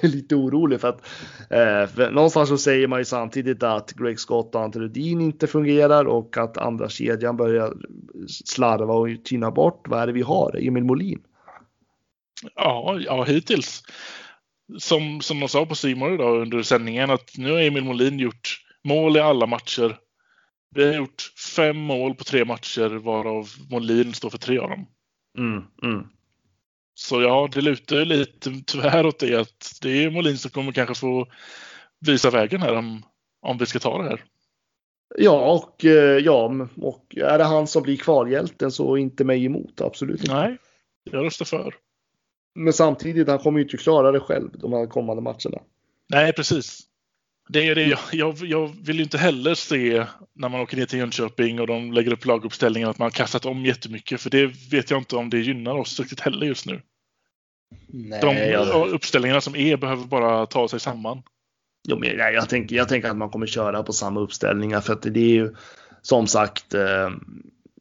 lite 0.13 0.35
orolig 0.35 0.81
för 0.81 0.89
att 0.89 1.07
eh, 1.51 1.87
för 1.95 2.11
någonstans 2.11 2.49
så 2.49 2.59
säger 2.59 2.89
man 2.89 2.99
ju 2.99 3.05
samtidigt 3.05 3.63
att 3.63 3.93
Greg 3.93 4.21
Scott 4.21 4.55
och 4.55 4.61
Ante 4.61 4.79
Rudin 4.79 5.21
inte 5.21 5.47
fungerar 5.47 6.05
och 6.05 6.37
att 6.37 6.59
andra 6.59 6.89
kedjan 6.89 7.37
börjar 7.37 7.73
slarva 8.27 8.95
och 8.95 9.09
tyna 9.25 9.51
bort. 9.51 9.89
Vad 9.89 10.03
är 10.03 10.07
det 10.07 10.13
vi 10.13 10.23
har? 10.23 10.67
Emil 10.67 10.85
Molin? 10.85 11.23
Ja, 12.55 12.99
ja 13.01 13.25
hittills. 13.25 13.83
Som, 14.79 15.21
som 15.21 15.41
de 15.41 15.49
sa 15.49 15.67
på 15.67 15.75
Simon 15.75 16.15
idag 16.15 16.43
under 16.43 16.63
sändningen 16.63 17.11
att 17.11 17.31
nu 17.37 17.53
har 17.53 17.61
Emil 17.61 17.85
Molin 17.85 18.19
gjort 18.19 18.61
mål 18.85 19.17
i 19.17 19.21
alla 19.21 19.47
matcher 19.47 19.99
vi 20.75 20.87
har 20.87 20.95
gjort 20.95 21.33
fem 21.57 21.77
mål 21.77 22.15
på 22.15 22.25
tre 22.25 22.45
matcher 22.45 22.89
varav 22.89 23.49
Molin 23.71 24.15
står 24.15 24.31
för 24.31 24.39
tre 24.39 24.59
av 24.59 24.71
dem. 24.71 24.87
Mm, 25.39 25.63
mm. 25.83 26.07
Så 26.95 27.23
ja, 27.23 27.49
det 27.53 27.61
lutar 27.61 27.97
ju 27.97 28.05
lite 28.05 28.51
tyvärr 28.67 29.07
åt 29.07 29.19
det 29.19 29.35
att 29.35 29.79
det 29.83 30.05
är 30.05 30.11
Molin 30.11 30.39
som 30.39 30.51
kommer 30.51 30.73
kanske 30.73 30.95
få 30.95 31.27
visa 32.07 32.31
vägen 32.31 32.63
här 32.63 32.77
om, 32.77 33.03
om 33.43 33.59
vi 33.59 33.67
ska 33.67 33.79
ta 33.79 34.03
det 34.03 34.09
här. 34.09 34.25
Ja, 35.17 35.53
och, 35.53 35.85
eh, 35.85 36.19
ja, 36.19 36.69
och 36.77 37.17
är 37.17 37.39
det 37.39 37.45
han 37.45 37.67
som 37.67 37.83
blir 37.83 37.97
kvalhjälten 37.97 38.73
så 38.73 38.97
inte 38.97 39.25
mig 39.25 39.45
emot, 39.45 39.81
absolut 39.81 40.21
inte. 40.21 40.35
Nej, 40.35 40.59
jag 41.11 41.25
röstar 41.25 41.45
för. 41.45 41.75
Men 42.55 42.73
samtidigt, 42.73 43.29
han 43.29 43.39
kommer 43.39 43.59
ju 43.59 43.65
inte 43.65 43.77
klara 43.77 44.13
det 44.13 44.21
själv 44.21 44.51
de 44.53 44.73
här 44.73 44.87
kommande 44.87 45.23
matcherna. 45.23 45.63
Nej, 46.09 46.33
precis. 46.33 46.81
Det 47.49 47.69
är 47.69 47.75
det. 47.75 47.85
Jag, 47.85 47.99
jag, 48.13 48.37
jag, 48.39 48.77
vill 48.83 49.01
inte 49.01 49.19
heller 49.19 49.55
se 49.55 50.07
när 50.35 50.49
man 50.49 50.61
åker 50.61 50.77
ner 50.77 50.87
till 50.87 50.99
Jönköping 50.99 51.61
och 51.61 51.67
de 51.67 51.93
lägger 51.93 52.13
upp 52.13 52.27
laguppställningar 52.27 52.91
att 52.91 52.99
man 52.99 53.07
har 53.07 53.11
kastat 53.11 53.47
om 53.47 53.65
jättemycket. 53.65 54.21
För 54.21 54.31
det 54.31 54.47
vet 54.47 54.91
jag 54.91 55.01
inte 55.01 55.17
om 55.17 55.31
det 55.31 55.39
gynnar 55.39 55.75
oss 55.75 56.01
riktigt 56.01 56.21
heller 56.21 56.47
just 56.47 56.67
nu. 56.67 56.83
Nej, 57.89 58.21
de 58.21 58.93
uppställningarna 58.93 59.41
som 59.41 59.57
är 59.57 59.77
behöver 59.77 60.05
bara 60.05 60.47
ta 60.47 60.69
sig 60.69 60.81
samman. 60.81 61.23
Jo, 61.89 61.99
men 61.99 62.09
jag, 62.09 62.35
jag, 62.35 62.49
tänker, 62.49 62.77
jag 62.77 62.89
tänker 62.89 63.09
att 63.09 63.17
man 63.17 63.31
kommer 63.31 63.47
köra 63.47 63.83
på 63.83 63.93
samma 63.93 64.21
uppställningar 64.21 64.81
för 64.81 64.93
att 64.93 65.03
det 65.03 65.21
är 65.21 65.35
ju 65.35 65.55
som 66.03 66.27
sagt 66.27 66.75
eh, 66.75 67.11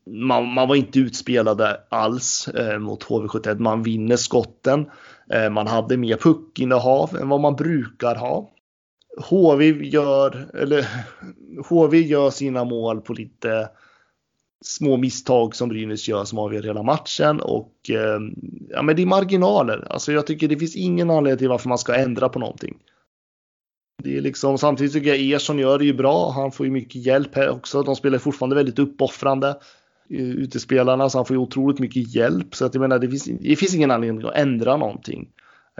man, 0.06 0.48
man, 0.48 0.68
var 0.68 0.76
inte 0.76 1.00
utspelade 1.00 1.82
alls 1.90 2.48
eh, 2.48 2.80
mot 2.80 3.04
HV71. 3.04 3.60
Man 3.60 3.84
vinner 3.84 4.16
skotten. 4.16 4.90
Eh, 5.30 5.50
man 5.50 5.68
hade 5.68 5.98
mer 5.98 6.18
puckinnehav 6.18 7.18
än 7.22 7.30
vad 7.30 7.42
man 7.42 7.56
brukar 7.56 8.16
ha. 8.16 8.50
HV 9.18 9.86
gör, 9.86 10.48
eller 10.54 10.88
HV 11.70 12.02
gör 12.02 12.30
sina 12.30 12.64
mål 12.64 13.02
på 13.02 13.14
lite 13.14 13.70
små 14.66 14.98
misstag 14.98 15.56
som 15.56 15.70
Brynäs 15.70 16.08
gör 16.08 16.24
som 16.24 16.40
avgör 16.40 16.64
hela 16.64 16.84
matchen 16.84 17.42
och 17.42 17.74
eh, 17.90 18.20
ja, 18.70 18.82
men 18.82 18.96
det 18.96 19.02
är 19.02 19.06
marginaler. 19.06 19.88
Alltså 19.90 20.12
jag 20.12 20.28
tycker 20.28 20.48
det 20.48 20.58
finns 20.58 20.76
ingen 20.76 21.10
anledning 21.10 21.38
till 21.38 21.50
varför 21.50 21.70
man 21.70 21.78
ska 21.78 21.96
ändra 21.96 22.30
på 22.30 22.40
någonting. 22.40 22.78
Det 24.04 24.18
är 24.18 24.22
liksom, 24.22 24.58
samtidigt 24.58 24.94
tycker 24.94 25.10
jag 25.10 25.20
Ersson 25.20 25.60
gör 25.60 25.80
det 25.80 25.86
ju 25.86 25.94
bra. 25.94 26.32
Han 26.32 26.52
får 26.52 26.66
ju 26.66 26.72
mycket 26.72 27.06
hjälp 27.06 27.36
här 27.36 27.50
också. 27.50 27.84
De 27.84 27.96
spelar 27.96 28.18
fortfarande 28.18 28.56
väldigt 28.56 28.80
uppoffrande 28.80 29.48
eh, 30.10 30.30
utespelarna 30.30 31.10
så 31.10 31.18
han 31.18 31.26
får 31.26 31.36
ju 31.36 31.42
otroligt 31.42 31.80
mycket 31.80 32.16
hjälp. 32.16 32.56
Så 32.56 32.66
att 32.66 32.74
jag 32.74 32.82
menar, 32.82 33.00
det 33.00 33.10
finns, 33.10 33.24
det 33.24 33.56
finns 33.56 33.76
ingen 33.76 33.92
anledning 33.92 34.28
att 34.28 34.36
ändra 34.36 34.78
någonting. 34.78 35.30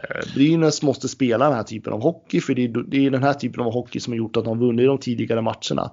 Eh, 0.02 0.34
Brynäs 0.36 0.82
måste 0.82 1.08
spela 1.08 1.46
den 1.46 1.56
här 1.56 1.64
typen 1.64 1.94
av 1.94 2.02
hockey 2.02 2.42
för 2.42 2.56
det 2.56 2.64
är, 2.64 2.84
det 2.88 3.06
är 3.06 3.12
den 3.12 3.24
här 3.24 3.34
typen 3.34 3.62
av 3.62 3.74
hockey 3.74 4.00
som 4.00 4.14
har 4.14 4.18
gjort 4.18 4.38
att 4.38 4.46
de 4.46 4.60
vunnit 4.60 4.88
de 4.88 4.98
tidigare 4.98 5.42
matcherna. 5.42 5.92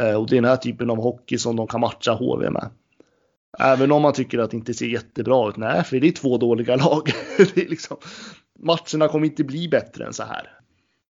Eh, 0.00 0.14
och 0.14 0.28
det 0.28 0.36
är 0.36 0.40
den 0.40 0.50
här 0.50 0.56
typen 0.56 0.90
av 0.90 0.96
hockey 0.96 1.38
som 1.38 1.56
de 1.56 1.66
kan 1.66 1.80
matcha 1.80 2.12
HV 2.12 2.50
med. 2.50 2.70
Även 3.58 3.92
om 3.92 4.02
man 4.02 4.12
tycker 4.12 4.38
att 4.38 4.50
det 4.50 4.56
inte 4.56 4.74
ser 4.74 4.86
jättebra 4.86 5.48
ut. 5.48 5.56
Nej, 5.56 5.84
för 5.84 6.00
det 6.00 6.08
är 6.08 6.12
två 6.12 6.38
dåliga 6.38 6.76
lag. 6.86 7.10
det 7.36 7.62
är 7.62 7.68
liksom, 7.68 7.96
matcherna 8.58 9.08
kommer 9.08 9.26
inte 9.26 9.44
bli 9.44 9.68
bättre 9.68 10.06
än 10.06 10.12
så 10.12 10.22
här. 10.22 10.50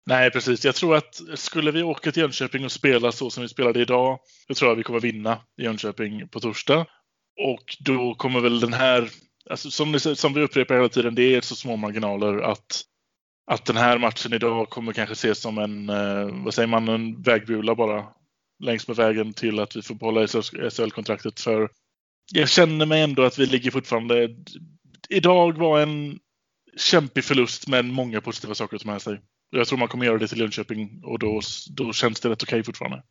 Nej, 0.07 0.31
precis. 0.31 0.65
Jag 0.65 0.75
tror 0.75 0.97
att 0.97 1.21
skulle 1.35 1.71
vi 1.71 1.83
åka 1.83 2.13
till 2.13 2.23
Jönköping 2.23 2.65
och 2.65 2.73
spela 2.73 3.13
så 3.13 3.31
som 3.31 3.43
vi 3.43 3.49
spelade 3.49 3.81
idag, 3.81 4.19
då 4.49 4.55
tror 4.55 4.71
jag 4.71 4.77
vi 4.77 4.83
kommer 4.83 5.01
vinna 5.01 5.39
i 5.59 5.63
Jönköping 5.63 6.29
på 6.29 6.41
torsdag. 6.41 6.87
Och 7.41 7.77
då 7.81 8.15
kommer 8.15 8.41
väl 8.41 8.61
den 8.61 8.73
här 8.73 9.09
alltså, 9.51 9.71
som, 9.71 10.01
som 10.01 10.35
vi 10.35 10.43
upprepar 10.43 10.75
hela 10.75 10.89
tiden, 10.89 11.15
det 11.15 11.35
är 11.35 11.41
så 11.41 11.57
små 11.57 11.77
marginaler 11.77 12.39
att, 12.39 12.83
att 13.51 13.65
den 13.65 13.77
här 13.77 13.99
matchen 13.99 14.33
idag 14.33 14.71
kommer 14.71 14.93
kanske 14.93 15.13
ses 15.13 15.41
som 15.41 15.59
en, 15.59 15.89
eh, 15.89 16.45
vad 16.45 16.55
säger 16.55 16.69
man, 16.69 16.89
en 16.89 17.23
vägbula 17.23 17.75
bara. 17.75 18.07
längs 18.65 18.89
med 18.89 18.97
vägen 18.97 19.33
till 19.33 19.59
att 19.59 19.77
vi 19.77 19.83
får 19.83 19.95
behålla 19.95 20.27
SHL-kontraktet. 20.71 21.41
För 21.41 21.69
jag 22.33 22.49
känner 22.49 22.87
mig 22.87 23.03
ändå 23.03 23.23
att 23.23 23.39
vi 23.39 23.47
ligger 23.47 23.71
fortfarande... 23.71 24.29
Idag 25.09 25.59
var 25.59 25.81
en 25.81 26.19
kämpig 26.77 27.25
förlust 27.25 27.69
men 27.69 27.93
många 27.93 28.21
positiva 28.21 28.55
saker 28.55 28.77
att 28.77 28.83
ta 28.83 28.91
med 28.91 29.03
sig. 29.03 29.21
Jag 29.51 29.67
tror 29.69 29.79
man 29.79 29.89
kommer 29.89 30.07
göra 30.07 30.19
det 30.19 30.29
till 30.29 30.41
Jönköping 30.41 31.01
och 31.05 31.19
då, 31.19 31.41
då 31.71 31.93
känns 31.93 32.21
det 32.21 32.29
rätt 32.29 32.43
okej 32.43 32.61
okay 32.61 32.65
fortfarande. 32.65 33.03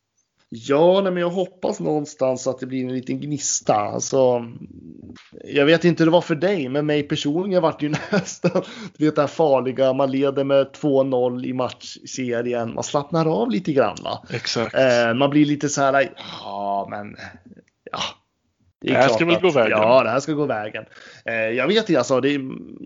Ja, 0.55 1.01
nej, 1.01 1.11
men 1.11 1.21
jag 1.21 1.29
hoppas 1.29 1.79
någonstans 1.79 2.47
att 2.47 2.59
det 2.59 2.65
blir 2.65 2.83
en 2.83 2.93
liten 2.93 3.19
gnista. 3.19 3.75
Alltså, 3.75 4.45
jag 5.43 5.65
vet 5.65 5.85
inte 5.85 6.03
hur 6.03 6.05
det 6.05 6.11
var 6.11 6.21
för 6.21 6.35
dig, 6.35 6.69
men 6.69 6.85
mig 6.85 7.03
personligen 7.03 7.61
vart 7.61 7.81
ju 7.81 7.89
nästan 8.11 8.63
du 8.97 9.05
vet, 9.05 9.15
det 9.15 9.21
här 9.21 9.27
farliga. 9.27 9.93
Man 9.93 10.11
leder 10.11 10.43
med 10.43 10.67
2-0 10.67 11.45
i 11.45 11.53
matchserien. 11.53 12.73
Man 12.73 12.83
slappnar 12.83 13.41
av 13.41 13.51
lite 13.51 13.73
grann. 13.73 13.95
Va? 14.03 14.25
Exakt. 14.29 14.75
Eh, 14.75 15.13
man 15.13 15.29
blir 15.29 15.45
lite 15.45 15.69
så 15.69 15.81
här, 15.81 16.13
ja, 16.43 16.87
men 16.89 17.15
ja. 17.91 17.99
Det, 18.81 18.89
det 18.89 18.97
här 18.97 19.09
ska 19.09 19.25
väl 19.25 19.41
gå 19.41 19.49
vägen? 19.49 19.77
Ja, 19.77 20.03
det 20.03 20.09
här 20.09 20.19
ska 20.19 20.33
gå 20.33 20.45
vägen. 20.45 20.85
Eh, 21.25 21.33
jag 21.33 21.67
vet 21.67 21.89
inte, 21.89 21.97
alltså, 21.97 22.21
det, 22.21 22.39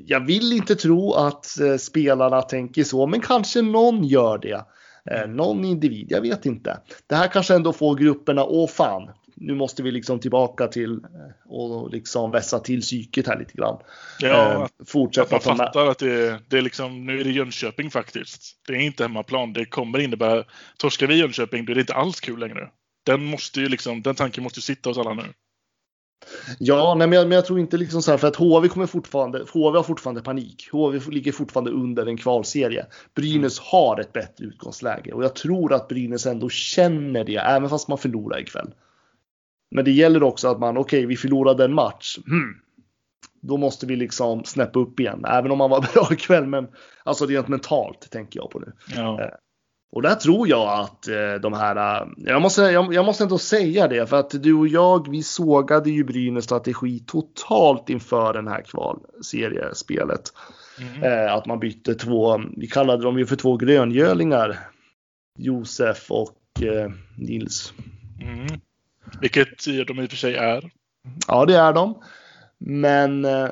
jag 0.06 0.20
vill 0.20 0.54
inte 0.54 0.76
tro 0.76 1.14
att 1.14 1.60
eh, 1.60 1.78
spelarna 1.78 2.42
tänker 2.42 2.84
så, 2.84 3.08
men 3.08 3.22
kanske 3.22 3.62
någon 3.62 4.04
gör 4.04 4.38
det. 4.38 4.66
Eh, 5.12 5.28
någon 5.28 5.66
individ, 5.66 6.08
jag 6.12 6.22
vet 6.22 6.46
inte. 6.46 6.80
Det 7.08 7.16
här 7.16 7.28
kanske 7.28 7.56
ändå 7.56 7.74
får 7.74 7.96
grupperna, 7.96 8.46
åh 8.46 8.68
fan, 8.68 9.10
nu 9.36 9.56
måste 9.56 9.84
vi 9.84 9.92
liksom 9.92 10.20
tillbaka 10.20 10.68
till 10.68 10.94
eh, 10.94 11.52
och 11.52 11.90
liksom 11.92 12.32
vässa 12.32 12.60
till 12.60 12.82
psyket 12.82 13.28
här 13.28 13.40
lite 13.40 13.54
grann. 13.54 13.80
Ja, 14.20 14.54
eh, 14.54 14.68
fortsätta 14.86 15.36
att 15.36 15.46
man 15.46 15.58
fattar 15.58 15.88
att 15.88 16.00
det, 16.00 16.40
det 16.48 16.58
är 16.58 16.62
liksom, 16.62 17.06
nu 17.06 17.20
är 17.20 17.24
det 17.24 17.32
Jönköping 17.32 17.92
faktiskt. 17.92 18.42
Det 18.68 18.74
är 18.74 18.80
inte 18.80 19.04
hemmaplan. 19.04 19.54
Det 19.54 19.66
kommer 19.66 20.00
innebära, 20.00 20.44
torskar 20.78 21.08
vi 21.08 21.16
Jönköping 21.16 21.66
då 21.66 21.72
är 21.72 21.76
det 21.76 21.82
inte 21.82 21.94
alls 21.94 22.20
kul 22.20 22.40
längre. 22.40 22.70
Den 23.06 23.24
måste 23.24 23.62
ju 23.62 23.70
liksom, 23.70 24.02
den 24.02 24.16
tanken 24.16 24.44
måste 24.44 24.58
ju 24.58 24.62
sitta 24.62 24.90
hos 24.90 24.98
alla 24.98 25.14
nu. 25.14 25.24
Ja, 26.60 26.96
nej, 26.98 27.08
men, 27.08 27.18
jag, 27.18 27.28
men 27.28 27.36
jag 27.36 27.46
tror 27.46 27.60
inte 27.60 27.78
liksom 27.78 28.02
så 28.02 28.12
här 28.12 28.18
för 28.18 28.28
att 28.28 28.36
HV 28.36 28.68
kommer 28.68 28.86
fortfarande. 28.86 29.46
HV 29.54 29.78
har 29.78 29.84
fortfarande 29.84 30.22
panik. 30.22 30.70
HV 30.72 31.00
ligger 31.12 31.32
fortfarande 31.32 31.72
under 31.72 32.06
en 32.06 32.18
kvalserie. 32.18 32.86
Brynäs 33.16 33.60
mm. 33.60 33.68
har 33.72 34.00
ett 34.00 34.14
bättre 34.14 34.46
utgångsläge 34.46 35.14
och 35.14 35.24
jag 35.24 35.36
tror 35.36 35.74
att 35.74 35.88
Brynäs 35.88 36.26
ändå 36.26 36.50
känner 36.50 37.24
det, 37.24 37.36
även 37.36 37.70
fast 37.70 37.88
man 37.88 37.98
förlorar 37.98 38.40
ikväll. 38.40 38.74
Men 39.72 39.86
det 39.86 39.92
gäller 39.92 40.24
också 40.24 40.48
att 40.48 40.60
man, 40.60 40.78
okej, 40.78 41.00
okay, 41.00 41.06
vi 41.06 41.18
förlorade 41.18 41.66
en 41.66 41.74
match. 41.74 42.18
Hmm. 42.26 42.54
Då 43.42 43.58
måste 43.58 43.86
vi 43.86 43.96
liksom 43.96 44.44
snäppa 44.44 44.80
upp 44.80 45.00
igen, 45.00 45.26
även 45.26 45.52
om 45.52 45.58
man 45.58 45.70
var 45.70 45.82
bra 45.94 46.08
ikväll. 46.12 46.46
Men 46.46 46.68
alltså 47.04 47.26
rent 47.26 47.48
mentalt 47.48 48.12
tänker 48.12 48.40
jag 48.40 48.50
på 48.50 48.60
nu. 48.60 48.74
Ja. 48.96 49.32
Och 49.92 50.02
där 50.02 50.16
tror 50.16 50.48
jag 50.48 50.80
att 50.80 51.08
eh, 51.08 51.34
de 51.42 51.54
här, 51.54 52.02
eh, 52.02 52.08
jag 52.18 52.42
måste, 52.42 52.62
jag, 52.62 52.94
jag, 52.94 53.06
måste 53.06 53.24
ändå 53.24 53.38
säga 53.38 53.88
det 53.88 54.08
för 54.08 54.20
att 54.20 54.44
du 54.44 54.54
och 54.54 54.68
jag, 54.68 55.12
vi 55.12 55.24
sågade 55.24 55.90
ju 55.90 56.04
Brynäs 56.04 56.44
strategi 56.44 57.00
totalt 57.00 57.90
inför 57.90 58.34
den 58.34 58.48
här 58.48 58.62
kvalseriespelet. 58.62 60.34
Mm. 60.80 61.04
Eh, 61.04 61.34
att 61.34 61.46
man 61.46 61.60
bytte 61.60 61.96
två, 61.96 62.42
vi 62.58 62.68
kallade 62.68 63.04
dem 63.04 63.20
ju 63.20 63.26
för 63.26 63.36
två 63.36 63.58
gröngölingar. 63.58 64.60
Josef 65.38 66.12
och 66.12 66.64
eh, 66.64 66.92
Nils. 67.16 67.74
Mm. 68.22 68.60
Vilket 69.22 69.66
de 69.66 70.00
i 70.00 70.06
och 70.06 70.10
för 70.10 70.18
sig 70.18 70.36
är. 70.36 70.72
Ja, 71.28 71.46
det 71.46 71.56
är 71.56 71.74
de. 71.74 72.04
Men 72.58 73.26
eh, 73.26 73.50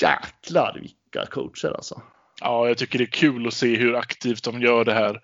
jäklar 0.00 0.78
vilka 0.80 1.30
coacher 1.30 1.68
alltså. 1.68 2.02
Ja, 2.46 2.68
jag 2.68 2.78
tycker 2.78 2.98
det 2.98 3.04
är 3.04 3.06
kul 3.06 3.46
att 3.46 3.54
se 3.54 3.76
hur 3.76 3.96
aktivt 3.96 4.44
de 4.44 4.60
gör 4.60 4.84
det 4.84 4.94
här. 4.94 5.20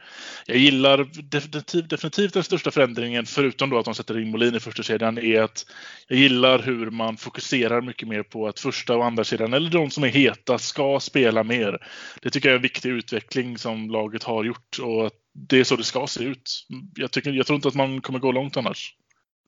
Jag 0.46 0.56
gillar 0.56 1.09
definitivt, 1.22 1.90
definitivt 1.90 2.35
den 2.35 2.44
största 2.44 2.70
förändringen, 2.70 3.26
förutom 3.26 3.70
då 3.70 3.78
att 3.78 3.85
de 3.85 3.94
sätter 3.94 4.20
in 4.20 4.30
Molin 4.30 4.54
i 4.54 4.61
första 4.61 4.83
kedjan, 4.83 5.18
är 5.18 5.42
att 5.42 5.66
jag 6.09 6.18
gillar 6.18 6.59
hur 6.59 6.90
man 6.90 7.16
fokuserar 7.16 7.80
mycket 7.80 8.09
mer 8.09 8.22
på 8.22 8.48
att 8.48 8.61
första 8.61 8.96
och 8.96 9.04
andra 9.04 9.24
kedjan, 9.24 9.54
eller 9.54 9.70
de 9.70 9.90
som 9.90 10.04
är 10.04 10.09
heta, 10.09 10.59
ska 10.59 11.00
spela 11.00 11.44
mer. 11.44 11.78
Det 12.22 12.30
tycker 12.30 12.48
jag 12.48 12.54
är 12.54 12.59
en 12.59 12.62
viktig 12.62 12.90
utveckling 12.90 13.59
som 13.59 13.90
laget 13.90 14.22
har 14.22 14.44
gjort 14.44 14.78
och 14.83 15.11
det 15.33 15.61
är 15.61 15.64
så 15.64 15.76
det 15.76 15.85
ska 15.85 16.06
se 16.06 16.24
ut. 16.24 16.66
Jag, 16.94 17.11
tycker, 17.11 17.33
jag 17.33 17.46
tror 17.46 17.56
inte 17.56 17.68
att 17.68 17.74
man 17.74 18.00
kommer 18.00 18.18
gå 18.18 18.33
långt 18.33 18.56
annars. 18.56 18.94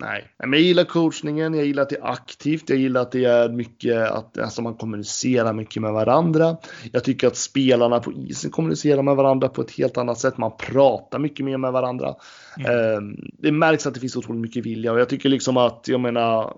Nej, 0.00 0.34
men 0.38 0.52
jag 0.52 0.60
gillar 0.60 0.84
coachningen. 0.84 1.54
Jag 1.54 1.66
gillar 1.66 1.82
att 1.82 1.88
det 1.88 1.96
är 1.96 2.12
aktivt. 2.12 2.70
Jag 2.70 2.78
gillar 2.78 3.00
att 3.00 3.12
det 3.12 3.24
är 3.24 3.48
mycket 3.48 4.10
att 4.10 4.38
alltså 4.38 4.62
man 4.62 4.74
kommunicerar 4.74 5.52
mycket 5.52 5.82
med 5.82 5.92
varandra. 5.92 6.56
Jag 6.92 7.04
tycker 7.04 7.26
att 7.26 7.36
spelarna 7.36 8.00
på 8.00 8.12
isen 8.12 8.50
kommunicerar 8.50 9.02
med 9.02 9.16
varandra 9.16 9.48
på 9.48 9.62
ett 9.62 9.70
helt 9.70 9.96
annat 9.96 10.18
sätt. 10.18 10.38
Man 10.38 10.56
pratar 10.56 11.18
mycket 11.18 11.44
mer 11.44 11.56
med 11.56 11.72
varandra. 11.72 12.14
Mm. 12.58 13.16
Det 13.38 13.52
märks 13.52 13.86
att 13.86 13.94
det 13.94 14.00
finns 14.00 14.16
otroligt 14.16 14.40
mycket 14.40 14.66
vilja 14.66 14.92
och 14.92 15.00
jag 15.00 15.08
tycker 15.08 15.28
liksom 15.28 15.56
att 15.56 15.88
jag 15.88 16.00
menar 16.00 16.54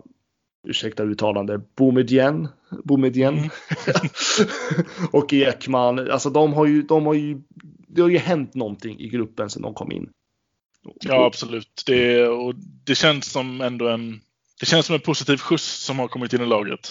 ursäkta 0.64 1.02
uttalande, 1.02 1.60
Boumedienne, 1.76 2.48
Boumedienne 2.84 3.38
mm. 3.38 3.50
och 5.12 5.32
Ekman. 5.32 6.10
Alltså 6.10 6.30
de 6.30 6.52
har 6.52 6.66
ju, 6.66 6.82
de 6.82 7.06
har 7.06 7.14
ju, 7.14 7.40
det 7.88 8.02
har 8.02 8.08
ju 8.08 8.18
hänt 8.18 8.54
någonting 8.54 9.00
i 9.00 9.08
gruppen 9.08 9.50
sedan 9.50 9.62
de 9.62 9.74
kom 9.74 9.92
in. 9.92 10.10
Ja, 11.00 11.26
absolut. 11.26 11.82
Det, 11.86 12.28
och 12.28 12.54
det 12.86 12.94
känns 12.94 13.32
som 13.32 13.60
ändå 13.60 13.88
en, 13.88 14.20
det 14.60 14.66
känns 14.66 14.86
som 14.86 14.94
en 14.94 15.00
positiv 15.00 15.36
skjuts 15.36 15.64
som 15.64 15.98
har 15.98 16.08
kommit 16.08 16.32
in 16.32 16.42
i 16.42 16.46
laget. 16.46 16.90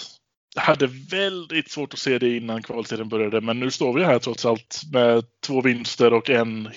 Jag 0.56 0.62
hade 0.62 0.88
väldigt 0.88 1.72
svårt 1.72 1.94
att 1.94 2.00
se 2.00 2.20
det 2.20 2.38
innan 2.38 2.64
kvalserien 2.64 3.10
började, 3.10 3.42
men 3.42 3.60
nu 3.60 3.72
står 3.72 3.94
vi 3.94 4.04
här 4.04 4.20
trots 4.20 4.46
allt 4.46 4.82
med 4.92 5.24
två 5.46 5.62
vinster 5.62 6.14
och 6.14 6.30
en 6.30 6.70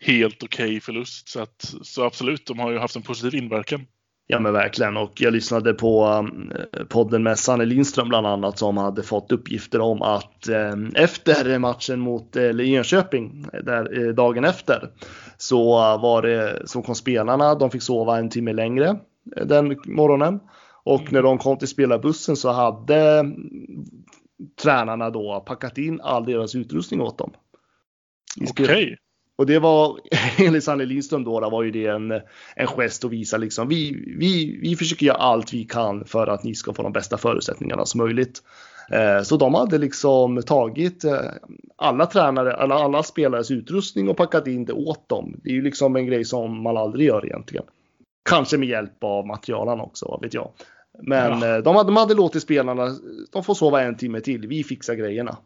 helt 0.00 0.42
okej 0.42 0.66
okay 0.66 0.80
förlust. 0.80 1.28
Så, 1.28 1.40
att, 1.40 1.74
så 1.82 2.04
absolut, 2.04 2.46
de 2.46 2.58
har 2.58 2.70
ju 2.70 2.78
haft 2.78 2.96
en 2.96 3.02
positiv 3.02 3.34
inverkan. 3.34 3.86
Ja 4.26 4.40
men 4.40 4.52
verkligen 4.52 4.96
och 4.96 5.20
jag 5.20 5.32
lyssnade 5.32 5.74
på 5.74 6.06
um, 6.06 6.52
eh, 6.72 6.84
podden 6.84 7.22
med 7.22 7.38
Sanne 7.38 7.64
Lindström 7.64 8.08
bland 8.08 8.26
annat 8.26 8.58
som 8.58 8.76
hade 8.76 9.02
fått 9.02 9.32
uppgifter 9.32 9.80
om 9.80 10.02
att 10.02 10.48
ehm, 10.48 10.92
efter 10.94 11.58
matchen 11.58 12.00
mot 12.00 12.36
eh, 12.36 12.60
Enköping, 12.60 13.46
eh, 13.52 13.60
där, 13.64 14.12
dagen 14.12 14.44
efter, 14.44 14.90
så 15.36 15.72
var 15.98 16.22
det 16.22 16.62
så 16.68 16.82
kom 16.82 16.94
spelarna, 16.94 17.54
de 17.54 17.70
fick 17.70 17.82
sova 17.82 18.18
en 18.18 18.30
timme 18.30 18.52
längre 18.52 18.96
den 19.44 19.76
morgonen 19.84 20.40
och 20.84 21.12
när 21.12 21.22
de 21.22 21.38
kom 21.38 21.58
till 21.58 21.68
spelarbussen 21.68 22.36
så 22.36 22.52
hade 22.52 23.18
mm, 23.18 23.34
tränarna 24.62 25.10
då 25.10 25.44
packat 25.46 25.78
in 25.78 26.00
all 26.00 26.24
deras 26.24 26.54
utrustning 26.54 27.00
åt 27.00 27.18
dem. 27.18 27.32
Okej. 28.50 28.98
Och 29.36 29.46
det 29.46 29.58
var, 29.58 30.00
enligt 30.38 30.64
Sanne 30.64 30.84
Lindström 30.84 31.24
då, 31.24 31.40
då 31.40 31.50
var 31.50 31.62
ju 31.62 31.70
det 31.70 31.86
en, 31.86 32.10
en 32.56 32.66
gest 32.66 33.04
att 33.04 33.10
visa 33.10 33.36
liksom, 33.36 33.68
vi, 33.68 34.04
vi, 34.18 34.58
vi 34.62 34.76
försöker 34.76 35.06
göra 35.06 35.16
allt 35.16 35.52
vi 35.52 35.64
kan 35.64 36.04
för 36.04 36.26
att 36.26 36.44
ni 36.44 36.54
ska 36.54 36.72
få 36.72 36.82
de 36.82 36.92
bästa 36.92 37.18
förutsättningarna 37.18 37.86
som 37.86 37.98
möjligt. 37.98 38.42
Eh, 38.90 39.22
så 39.22 39.36
de 39.36 39.54
hade 39.54 39.78
liksom 39.78 40.42
tagit 40.42 41.04
eh, 41.04 41.20
alla 41.76 42.06
tränare, 42.06 42.56
alla, 42.56 42.74
alla 42.74 43.02
spelares 43.02 43.50
utrustning 43.50 44.08
och 44.08 44.16
packat 44.16 44.46
in 44.46 44.64
det 44.64 44.72
åt 44.72 45.08
dem. 45.08 45.40
Det 45.42 45.50
är 45.50 45.54
ju 45.54 45.62
liksom 45.62 45.96
en 45.96 46.06
grej 46.06 46.24
som 46.24 46.62
man 46.62 46.76
aldrig 46.76 47.06
gör 47.06 47.26
egentligen. 47.26 47.64
Kanske 48.28 48.58
med 48.58 48.68
hjälp 48.68 49.04
av 49.04 49.26
materialen 49.26 49.80
också, 49.80 50.06
vad 50.08 50.22
vet 50.22 50.34
jag. 50.34 50.50
Men 51.02 51.40
ja. 51.40 51.56
Eh, 51.56 51.62
de, 51.62 51.76
hade, 51.76 51.88
de 51.88 51.96
hade 51.96 52.14
låtit 52.14 52.42
spelarna, 52.42 52.96
de 53.32 53.44
får 53.44 53.54
sova 53.54 53.82
en 53.82 53.96
timme 53.96 54.20
till, 54.20 54.46
vi 54.46 54.64
fixar 54.64 54.94
grejerna. 54.94 55.36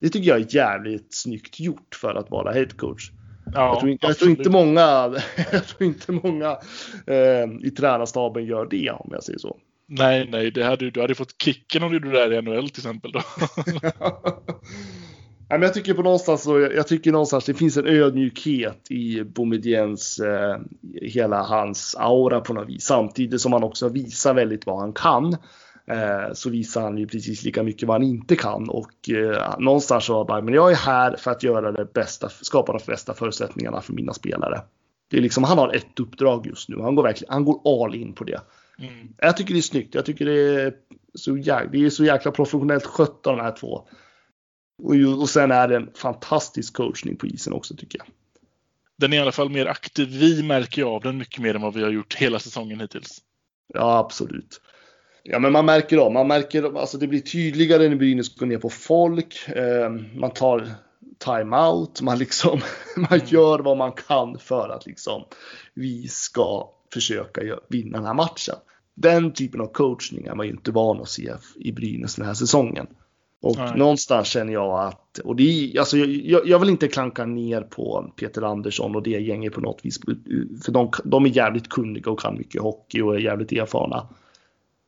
Det 0.00 0.08
tycker 0.08 0.28
jag 0.28 0.40
är 0.40 0.54
jävligt 0.54 1.14
snyggt 1.14 1.60
gjort 1.60 1.94
för 2.00 2.14
att 2.14 2.30
vara 2.30 2.52
headcoach. 2.52 3.10
Ja, 3.52 3.68
jag, 3.68 3.80
tror 3.80 3.90
inte, 3.90 4.06
jag, 4.06 4.18
tror 4.18 4.30
inte, 4.30 4.50
många, 4.50 4.80
jag 5.52 5.66
tror 5.66 5.82
inte 5.82 6.12
många 6.12 6.58
eh, 7.06 7.66
i 7.66 7.70
tränarstaben 7.70 8.44
gör 8.44 8.66
det 8.66 8.90
om 8.90 9.10
jag 9.12 9.22
säger 9.22 9.38
så. 9.38 9.56
Nej, 9.88 10.28
nej, 10.30 10.50
det 10.50 10.64
hade, 10.64 10.90
du 10.90 11.00
hade 11.00 11.14
fått 11.14 11.42
kicken 11.42 11.82
om 11.82 11.88
du 11.88 11.94
gjorde 11.94 12.10
det 12.10 12.28
där 12.28 12.32
i 12.32 12.42
NHL 12.42 12.68
till 12.68 12.80
exempel. 12.80 13.12
Då. 13.12 13.20
Nej, 15.48 15.58
men 15.58 15.62
jag 15.62 15.74
tycker 15.74 15.94
på 15.94 16.02
någonstans 16.02 16.42
så, 16.42 16.60
jag 16.60 16.88
tycker 16.88 17.12
någonstans 17.12 17.44
det 17.44 17.54
finns 17.54 17.76
en 17.76 17.86
ödmjukhet 17.86 18.90
i 18.90 19.24
Boumediens 19.24 20.18
eh, 20.18 20.56
hela 21.02 21.42
hans 21.42 21.96
aura 21.98 22.40
på 22.40 22.54
något 22.54 22.68
vis. 22.68 22.84
Samtidigt 22.84 23.40
som 23.40 23.52
han 23.52 23.64
också 23.64 23.88
visar 23.88 24.34
väldigt 24.34 24.66
vad 24.66 24.78
han 24.78 24.92
kan. 24.92 25.36
Eh, 25.90 26.32
så 26.32 26.50
visar 26.50 26.82
han 26.82 26.98
ju 26.98 27.06
precis 27.06 27.44
lika 27.44 27.62
mycket 27.62 27.88
vad 27.88 27.94
han 27.94 28.08
inte 28.08 28.36
kan 28.36 28.68
och 28.68 29.10
eh, 29.10 29.58
någonstans 29.58 30.04
så 30.04 30.24
bara, 30.24 30.40
men 30.40 30.54
jag 30.54 30.70
är 30.70 30.76
här 30.76 31.16
för 31.16 31.30
att 31.30 31.42
göra 31.42 31.72
det 31.72 31.92
bästa, 31.92 32.28
skapa 32.28 32.72
de 32.72 32.80
bästa 32.86 33.14
förutsättningarna 33.14 33.80
för 33.80 33.92
mina 33.92 34.12
spelare. 34.12 34.62
Det 35.10 35.16
är 35.16 35.20
liksom, 35.20 35.44
han 35.44 35.58
har 35.58 35.74
ett 35.74 36.00
uppdrag 36.00 36.46
just 36.46 36.68
nu. 36.68 36.80
Han 36.80 36.94
går 36.94 37.02
verkligen, 37.02 37.32
han 37.32 37.44
går 37.44 37.84
all 37.84 37.94
in 37.94 38.14
på 38.14 38.24
det. 38.24 38.40
Mm. 38.78 39.08
Jag 39.18 39.36
tycker 39.36 39.54
det 39.54 39.60
är 39.60 39.62
snyggt. 39.62 39.94
Jag 39.94 40.04
tycker 40.04 40.24
det 40.24 40.62
är 40.62 40.74
så, 41.14 41.36
jäk, 41.36 41.68
det 41.72 41.84
är 41.84 41.90
så 41.90 42.04
jäkla 42.04 42.30
professionellt 42.30 42.86
skött 42.86 43.26
av 43.26 43.36
de 43.36 43.42
här 43.42 43.56
två. 43.56 43.88
Och, 44.82 45.20
och 45.20 45.28
sen 45.28 45.50
är 45.50 45.68
det 45.68 45.76
en 45.76 45.90
fantastisk 45.94 46.74
coachning 46.74 47.16
på 47.16 47.26
isen 47.26 47.52
också 47.52 47.76
tycker 47.76 47.98
jag. 47.98 48.06
Den 48.96 49.12
är 49.12 49.16
i 49.16 49.20
alla 49.20 49.32
fall 49.32 49.50
mer 49.50 49.66
aktiv. 49.66 50.08
Vi 50.08 50.42
märker 50.42 50.82
av 50.82 51.02
den 51.02 51.18
mycket 51.18 51.40
mer 51.40 51.54
än 51.54 51.62
vad 51.62 51.74
vi 51.74 51.82
har 51.82 51.90
gjort 51.90 52.14
hela 52.14 52.38
säsongen 52.38 52.80
hittills. 52.80 53.22
Ja, 53.74 53.98
absolut. 53.98 54.60
Ja, 55.28 55.38
men 55.38 55.52
man 55.52 55.64
märker 55.64 55.98
av, 55.98 56.12
man 56.12 56.28
märker, 56.28 56.78
alltså 56.78 56.98
det 56.98 57.06
blir 57.06 57.20
tydligare 57.20 57.88
när 57.88 57.96
Brynäs 57.96 58.36
går 58.36 58.46
ner 58.46 58.58
på 58.58 58.70
folk. 58.70 59.48
Eh, 59.48 59.90
man 60.14 60.30
tar 60.30 60.68
timeout, 61.18 62.02
man 62.02 62.18
liksom, 62.18 62.60
man 62.96 63.12
mm. 63.12 63.26
gör 63.26 63.58
vad 63.58 63.76
man 63.76 63.92
kan 63.92 64.38
för 64.38 64.68
att 64.68 64.86
liksom 64.86 65.24
vi 65.74 66.08
ska 66.08 66.68
försöka 66.92 67.40
vinna 67.68 67.98
den 67.98 68.06
här 68.06 68.14
matchen. 68.14 68.54
Den 68.94 69.32
typen 69.32 69.60
av 69.60 69.66
coachning 69.66 70.26
är 70.26 70.34
man 70.34 70.46
ju 70.46 70.52
inte 70.52 70.70
van 70.70 71.00
att 71.00 71.08
se 71.08 71.32
i 71.56 71.72
Brynäs 71.72 72.14
den 72.14 72.26
här 72.26 72.34
säsongen. 72.34 72.86
Och 73.42 73.56
Nej. 73.56 73.78
någonstans 73.78 74.28
känner 74.28 74.52
jag 74.52 74.86
att, 74.86 75.18
och 75.18 75.36
det 75.36 75.42
är, 75.42 75.78
alltså 75.78 75.96
jag, 75.96 76.48
jag, 76.48 76.58
vill 76.58 76.68
inte 76.68 76.88
klanka 76.88 77.26
ner 77.26 77.60
på 77.60 78.12
Peter 78.16 78.42
Andersson 78.42 78.96
och 78.96 79.02
det 79.02 79.10
gänget 79.10 79.52
på 79.52 79.60
något 79.60 79.80
vis. 79.82 80.00
För 80.64 80.72
de, 80.72 80.90
de 81.04 81.24
är 81.24 81.28
jävligt 81.28 81.68
kunniga 81.68 82.10
och 82.10 82.20
kan 82.20 82.38
mycket 82.38 82.62
hockey 82.62 83.02
och 83.02 83.14
är 83.14 83.18
jävligt 83.18 83.52
erfarna. 83.52 84.08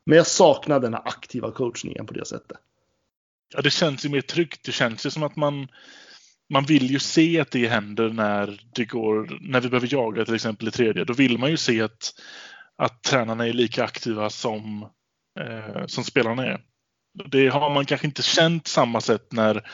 Men 0.09 0.17
jag 0.17 0.27
saknar 0.27 0.81
den 0.81 0.95
här 0.95 1.09
aktiva 1.09 1.51
coachningen 1.51 2.07
på 2.07 2.15
det 2.15 2.25
sättet. 2.25 2.59
Ja, 3.55 3.63
det 3.63 3.71
känns 3.71 4.05
ju 4.05 4.09
mer 4.09 4.21
tryggt. 4.21 4.65
Det 4.65 4.73
känns 4.73 5.07
ju 5.07 5.11
som 5.11 5.23
att 5.23 5.37
man, 5.37 5.69
man 6.53 6.65
vill 6.65 6.91
ju 6.91 6.99
se 6.99 7.41
att 7.41 7.51
det 7.51 7.69
händer 7.69 8.09
när 8.09 8.61
det 8.75 8.85
går, 8.85 9.39
när 9.41 9.61
vi 9.61 9.69
behöver 9.69 9.89
jaga 9.93 10.25
till 10.25 10.35
exempel 10.35 10.69
i 10.69 10.71
tredje. 10.71 11.05
Då 11.05 11.13
vill 11.13 11.39
man 11.39 11.51
ju 11.51 11.57
se 11.57 11.83
att, 11.83 12.15
att 12.77 13.03
tränarna 13.03 13.47
är 13.47 13.53
lika 13.53 13.85
aktiva 13.85 14.31
som, 14.31 14.89
eh, 15.41 15.87
som 15.87 16.05
spelarna 16.05 16.47
är. 16.47 16.61
Det 17.25 17.49
har 17.49 17.75
man 17.75 17.87
kanske 17.87 18.07
inte 18.07 18.23
känt 18.23 18.67
samma 18.67 19.01
sätt 19.01 19.33
när, 19.33 19.71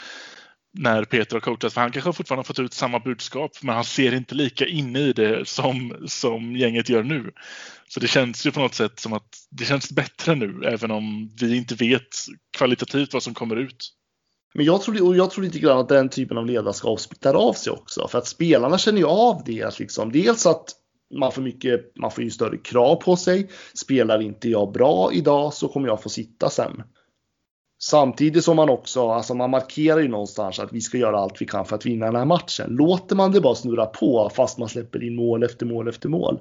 när 0.72 1.04
Peter 1.04 1.36
har 1.36 1.40
coachat. 1.40 1.72
För 1.72 1.80
han 1.80 1.92
kanske 1.92 2.12
fortfarande 2.12 2.38
har 2.38 2.44
fått 2.44 2.58
ut 2.58 2.72
samma 2.72 2.98
budskap 2.98 3.52
men 3.62 3.74
han 3.74 3.84
ser 3.84 4.14
inte 4.14 4.34
lika 4.34 4.66
inne 4.66 4.98
i 4.98 5.12
det 5.12 5.48
som, 5.48 6.04
som 6.06 6.56
gänget 6.56 6.88
gör 6.88 7.02
nu. 7.02 7.32
Så 7.94 8.00
det 8.00 8.08
känns 8.08 8.46
ju 8.46 8.52
på 8.52 8.60
något 8.60 8.74
sätt 8.74 9.00
som 9.00 9.12
att 9.12 9.36
det 9.50 9.64
känns 9.64 9.92
bättre 9.92 10.34
nu 10.34 10.64
även 10.64 10.90
om 10.90 11.30
vi 11.40 11.56
inte 11.56 11.74
vet 11.74 12.08
kvalitativt 12.56 13.12
vad 13.12 13.22
som 13.22 13.34
kommer 13.34 13.56
ut. 13.56 13.92
Men 14.54 14.66
jag 14.66 14.82
tror, 14.82 15.06
och 15.06 15.16
jag 15.16 15.30
tror 15.30 15.44
lite 15.44 15.58
grann 15.58 15.78
att 15.78 15.88
den 15.88 16.08
typen 16.08 16.38
av 16.38 16.46
ledarskap 16.46 17.00
smittar 17.00 17.34
av 17.34 17.52
sig 17.52 17.72
också. 17.72 18.08
För 18.08 18.18
att 18.18 18.26
spelarna 18.26 18.78
känner 18.78 18.98
ju 18.98 19.06
av 19.06 19.42
det. 19.46 19.78
Liksom. 19.78 20.12
Dels 20.12 20.46
att 20.46 20.64
man 21.14 21.32
får, 21.32 21.42
mycket, 21.42 21.96
man 21.96 22.10
får 22.10 22.24
ju 22.24 22.30
större 22.30 22.58
krav 22.58 22.96
på 22.96 23.16
sig. 23.16 23.50
Spelar 23.74 24.22
inte 24.22 24.48
jag 24.48 24.72
bra 24.72 25.10
idag 25.12 25.54
så 25.54 25.68
kommer 25.68 25.88
jag 25.88 26.02
få 26.02 26.08
sitta 26.08 26.50
sen. 26.50 26.82
Samtidigt 27.82 28.44
som 28.44 28.56
man 28.56 28.68
också, 28.68 29.08
alltså 29.08 29.34
man 29.34 29.50
markerar 29.50 30.00
ju 30.00 30.08
någonstans 30.08 30.58
att 30.58 30.72
vi 30.72 30.80
ska 30.80 30.98
göra 30.98 31.18
allt 31.18 31.42
vi 31.42 31.46
kan 31.46 31.66
för 31.66 31.76
att 31.76 31.86
vinna 31.86 32.06
den 32.06 32.16
här 32.16 32.24
matchen. 32.24 32.70
Låter 32.70 33.16
man 33.16 33.32
det 33.32 33.40
bara 33.40 33.54
snurra 33.54 33.86
på 33.86 34.30
fast 34.34 34.58
man 34.58 34.68
släpper 34.68 35.04
in 35.04 35.16
mål 35.16 35.42
efter 35.42 35.66
mål 35.66 35.88
efter 35.88 36.08
mål. 36.08 36.40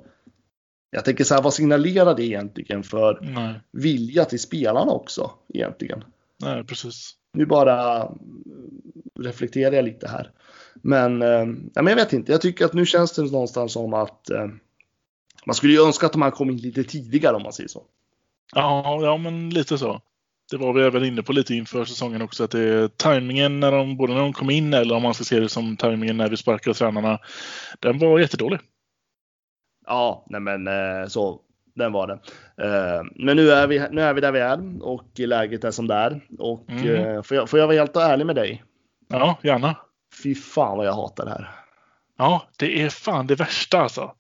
Jag 0.94 1.06
tänker 1.06 1.24
så 1.24 1.36
här, 1.36 1.42
vad 1.42 1.54
signalerar 1.54 2.16
det 2.16 2.26
egentligen 2.26 2.84
för 2.84 3.20
Nej. 3.22 3.60
vilja 3.72 4.26
till 4.26 4.40
spelarna 4.40 4.92
också 4.92 5.32
egentligen? 5.54 6.04
Nej, 6.44 6.64
precis. 6.64 7.12
Nu 7.34 7.46
bara 7.46 8.08
reflekterar 9.20 9.76
jag 9.76 9.86
lite 9.86 10.08
här. 10.08 10.32
Men, 10.76 11.22
eh, 11.22 11.46
men 11.76 11.88
jag 11.88 11.96
vet 11.96 12.14
inte, 12.14 12.32
jag 12.32 12.42
tycker 12.42 12.66
att 12.66 12.74
nu 12.74 12.86
känns 12.86 13.12
det 13.12 13.22
någonstans 13.22 13.74
som 13.74 13.94
att 13.94 14.30
eh, 14.30 14.48
man 15.46 15.56
skulle 15.56 15.74
ju 15.74 15.86
önska 15.86 16.06
att 16.06 16.14
de 16.14 16.22
här 16.22 16.32
kom 16.32 16.50
in 16.50 16.58
lite 16.58 16.84
tidigare 16.84 17.36
om 17.36 17.44
man 17.44 17.54
säger 17.54 17.70
så. 17.70 17.84
Ja, 18.56 19.00
ja 19.02 19.18
men 19.18 19.50
lite 19.50 19.78
så 19.78 20.02
det 20.52 20.58
var 20.58 20.74
vi 20.74 20.82
även 20.82 21.06
inne 21.06 21.24
på 21.24 21.34
lite 21.34 21.56
inför 21.56 21.86
säsongen 21.86 22.22
också, 22.22 22.44
att 22.44 22.52
det 22.52 22.60
är 22.60 22.88
tajmingen 22.88 23.60
när 23.60 23.72
de, 23.72 23.98
både 23.98 24.14
när 24.14 24.22
de 24.22 24.34
kom 24.34 24.50
in 24.50 24.74
eller 24.74 24.96
om 24.96 25.04
man 25.04 25.14
ska 25.14 25.24
se 25.24 25.40
det 25.40 25.50
som 25.50 25.78
tajmingen 25.78 26.18
när 26.18 26.30
vi 26.30 26.38
sparkade 26.38 26.74
tränarna, 26.74 27.20
den 27.80 28.00
var 28.00 28.20
jättedålig. 28.20 28.60
Ja, 29.88 30.26
nej 30.30 30.42
men 30.42 30.68
eh, 30.68 31.08
så, 31.08 31.40
den 31.76 31.92
var 31.92 32.08
det. 32.08 32.20
Eh, 32.66 33.04
men 33.16 33.38
nu 33.38 33.52
är, 33.52 33.68
vi, 33.68 33.88
nu 33.92 34.02
är 34.02 34.14
vi 34.14 34.22
där 34.22 34.32
vi 34.32 34.40
är 34.40 34.84
och 34.84 35.20
läget 35.20 35.64
är 35.64 35.72
som 35.72 35.88
det 35.88 35.96
är. 35.96 36.22
Och 36.40 36.70
mm. 36.70 37.24
får, 37.24 37.38
jag, 37.38 37.50
får 37.50 37.60
jag 37.60 37.68
vara 37.68 37.78
helt 37.78 37.96
ärlig 37.96 38.26
med 38.26 38.36
dig? 38.36 38.64
Ja, 39.10 39.40
gärna. 39.44 39.76
Fy 40.24 40.36
fan 40.36 40.78
vad 40.78 40.88
jag 40.88 40.94
hatar 40.94 41.26
det 41.26 41.32
här. 41.32 41.50
Ja, 42.18 42.48
det 42.58 42.82
är 42.82 42.90
fan 42.90 43.28
det 43.28 43.36
värsta 43.36 43.80
alltså. 43.80 44.16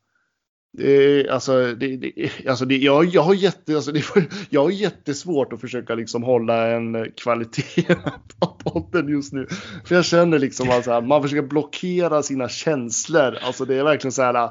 Det, 0.77 1.29
alltså, 1.29 1.75
det, 1.75 1.97
det, 1.97 2.29
alltså 2.47 2.65
det, 2.65 2.77
jag, 2.77 3.05
jag, 3.05 3.21
har 3.21 3.33
jätte, 3.33 3.75
alltså 3.75 3.91
det, 3.91 4.03
jag 4.49 4.63
har 4.63 4.69
jättesvårt 4.69 5.53
att 5.53 5.61
försöka 5.61 5.95
liksom 5.95 6.23
hålla 6.23 6.67
en 6.67 7.11
kvalitet 7.11 7.95
på 8.39 8.47
podden 8.47 9.09
just 9.09 9.33
nu. 9.33 9.47
För 9.85 9.95
jag 9.95 10.05
känner 10.05 10.39
liksom 10.39 10.69
att 10.69 10.85
här, 10.85 11.01
man 11.01 11.21
försöker 11.21 11.47
blockera 11.47 12.23
sina 12.23 12.49
känslor. 12.49 13.37
Alltså 13.41 13.65
det 13.65 13.75
är 13.75 13.83
verkligen 13.83 14.11
så 14.11 14.21
här. 14.21 14.49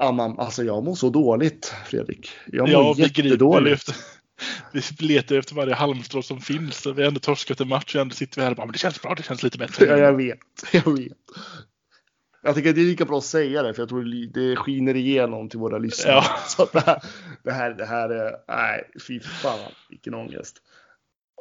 Ja, 0.00 0.12
man, 0.12 0.38
alltså 0.38 0.64
jag 0.64 0.84
mår 0.84 0.94
så 0.94 1.10
dåligt 1.10 1.74
Fredrik. 1.86 2.30
Jag 2.46 2.68
mår 2.68 2.70
ja, 2.70 2.94
jättedåligt. 2.96 3.94
Vi 4.72 5.06
letar 5.06 5.36
efter 5.36 5.54
varje 5.54 5.74
halmstrå 5.74 6.22
som 6.22 6.40
finns. 6.40 6.86
Vi 6.86 7.02
har 7.02 7.08
ändå 7.08 7.20
torskat 7.20 7.60
en 7.60 7.68
match 7.68 7.94
och 7.94 8.00
ändå 8.00 8.14
sitter 8.14 8.36
vi 8.36 8.42
här 8.42 8.50
och 8.50 8.56
bara, 8.56 8.66
men 8.66 8.72
det 8.72 8.78
känns 8.78 9.02
bra, 9.02 9.14
det 9.14 9.22
känns 9.22 9.42
lite 9.42 9.58
bättre. 9.58 9.86
Ja, 9.86 9.96
jag 9.96 10.12
vet, 10.16 10.38
jag 10.72 10.98
vet. 10.98 11.12
Jag 12.42 12.54
tycker 12.54 12.72
det 12.72 12.80
är 12.80 12.84
lika 12.84 13.04
bra 13.04 13.18
att 13.18 13.24
säga 13.24 13.62
det 13.62 13.74
för 13.74 13.82
jag 13.82 13.88
tror 13.88 14.32
det 14.34 14.56
skiner 14.56 14.96
igenom 14.96 15.48
till 15.48 15.58
våra 15.58 15.78
lyssnare. 15.78 16.14
Ja. 16.14 16.24
Så 16.46 16.68
det 16.72 16.80
här, 16.80 17.02
det 17.44 17.52
här, 17.52 17.70
det 17.70 17.86
här 17.86 18.10
är, 18.10 18.32
nej, 18.48 18.90
fy 19.08 19.20
fan 19.20 19.58
vilken 19.90 20.14
ångest. 20.14 20.56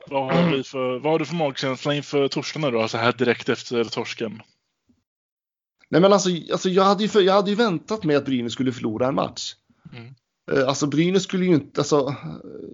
Vad 0.10 0.36
har, 0.36 0.52
vi 0.52 0.64
för, 0.64 1.00
vad 1.00 1.12
har 1.12 1.20
du 1.20 1.26
för 1.26 1.36
magkänsla 1.36 1.94
inför 1.94 2.28
torsdagen 2.28 2.74
då, 2.74 2.88
så 2.88 2.98
här 2.98 3.14
direkt 3.14 3.50
efter 3.50 3.84
torsken? 3.84 4.42
Nej 5.90 6.02
men 6.02 6.14
alltså, 6.14 6.30
alltså 6.52 6.70
jag, 6.70 6.84
hade 6.84 7.04
ju 7.04 7.22
jag 7.22 7.34
hade 7.34 7.50
ju 7.50 7.56
väntat 7.56 8.04
mig 8.04 8.16
att 8.16 8.26
Brynäs 8.26 8.54
skulle 8.54 8.72
förlora 8.72 9.08
en 9.08 9.16
match. 9.16 9.56
Mm. 9.94 10.14
Eh, 10.52 10.68
alltså 10.68 10.88
Brynäs 10.88 11.24
skulle 11.24 11.46
ju 11.46 11.54
inte, 11.54 11.82
alltså 11.82 12.16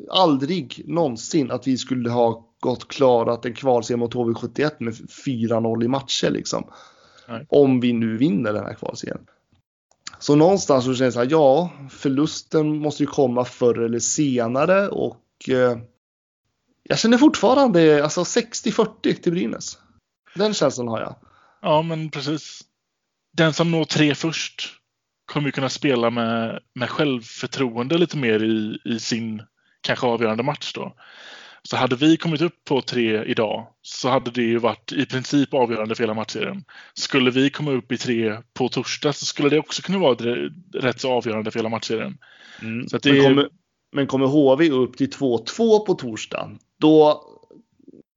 aldrig 0.09 0.83
någonsin 0.85 1.51
att 1.51 1.67
vi 1.67 1.77
skulle 1.77 2.09
ha 2.09 2.47
gått 2.59 2.87
klarat 2.87 3.45
en 3.45 3.53
kvalserie 3.53 3.97
mot 3.97 4.13
HV71 4.13 4.71
med 4.79 4.93
4-0 4.93 5.83
i 5.83 5.87
matcher 5.87 6.29
liksom. 6.29 6.71
Nej. 7.27 7.45
Om 7.49 7.79
vi 7.79 7.93
nu 7.93 8.17
vinner 8.17 8.53
den 8.53 8.65
här 8.65 8.73
kvalserien. 8.73 9.25
Så 10.19 10.35
någonstans 10.35 10.85
så 10.85 10.95
känns 10.95 10.99
det 10.99 11.11
så 11.11 11.19
här, 11.19 11.31
ja, 11.31 11.71
förlusten 11.89 12.77
måste 12.77 13.03
ju 13.03 13.07
komma 13.07 13.45
förr 13.45 13.79
eller 13.79 13.99
senare 13.99 14.87
och 14.87 15.49
eh, 15.49 15.77
jag 16.83 16.99
känner 16.99 17.17
fortfarande 17.17 18.03
alltså 18.03 18.21
60-40 18.21 19.13
till 19.13 19.31
Brynäs. 19.31 19.77
Den 20.35 20.53
känslan 20.53 20.87
har 20.87 20.99
jag. 20.99 21.15
Ja, 21.61 21.81
men 21.81 22.09
precis. 22.09 22.61
Den 23.37 23.53
som 23.53 23.71
når 23.71 23.85
tre 23.85 24.15
först 24.15 24.69
kommer 25.25 25.47
ju 25.47 25.51
kunna 25.51 25.69
spela 25.69 26.09
med, 26.09 26.59
med 26.75 26.89
självförtroende 26.89 27.97
lite 27.97 28.17
mer 28.17 28.43
i, 28.43 28.79
i 28.85 28.99
sin 28.99 29.41
kanske 29.81 30.07
avgörande 30.07 30.43
match 30.43 30.73
då. 30.73 30.95
Så 31.63 31.77
hade 31.77 31.95
vi 31.95 32.17
kommit 32.17 32.41
upp 32.41 32.63
på 32.67 32.81
tre 32.81 33.23
idag 33.23 33.67
så 33.81 34.09
hade 34.09 34.31
det 34.31 34.41
ju 34.41 34.57
varit 34.57 34.91
i 34.91 35.05
princip 35.05 35.53
avgörande 35.53 35.95
för 35.95 36.03
hela 36.03 36.13
matchserien. 36.13 36.63
Skulle 36.93 37.31
vi 37.31 37.49
komma 37.49 37.71
upp 37.71 37.91
i 37.91 37.97
tre 37.97 38.37
på 38.53 38.69
torsdag 38.69 39.13
så 39.13 39.25
skulle 39.25 39.49
det 39.49 39.59
också 39.59 39.81
kunna 39.81 39.97
vara 39.97 40.15
rätt 40.73 41.01
så 41.01 41.11
avgörande 41.11 41.51
för 41.51 41.59
hela 41.59 41.69
matchserien. 41.69 42.17
Mm. 42.61 42.87
Så 42.87 42.97
det... 42.97 43.13
men, 43.13 43.23
kommer, 43.23 43.49
men 43.95 44.07
kommer 44.07 44.25
HV 44.25 44.69
upp 44.69 44.97
till 44.97 45.09
2-2 45.09 45.85
på 45.85 45.93
torsdag, 45.93 46.51
då 46.79 47.23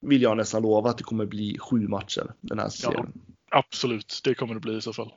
vill 0.07 0.22
jag 0.22 0.37
nästan 0.37 0.62
lova 0.62 0.90
att 0.90 0.98
det 0.98 1.05
kommer 1.05 1.26
bli 1.26 1.59
sju 1.59 1.88
matcher 1.88 2.35
den 2.40 2.59
här 2.59 2.68
serien. 2.68 3.12
Ja, 3.14 3.35
absolut, 3.59 4.21
det 4.25 4.35
kommer 4.35 4.55
det 4.55 4.61
bli 4.61 4.77
i 4.77 4.81
så 4.81 4.92
fall. 4.92 5.12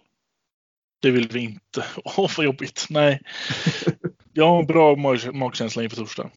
Det 1.01 1.11
vill 1.11 1.27
vi 1.27 1.39
inte. 1.39 1.85
Åh, 2.05 2.25
oh, 2.25 2.31
vad 2.37 2.45
jobbigt. 2.45 2.87
Nej. 2.89 3.21
Jag 4.33 4.47
har 4.47 4.59
en 4.59 4.67
bra 4.67 4.95
magkänsla 5.33 5.83
inför 5.83 5.97
torsdag. 5.97 6.29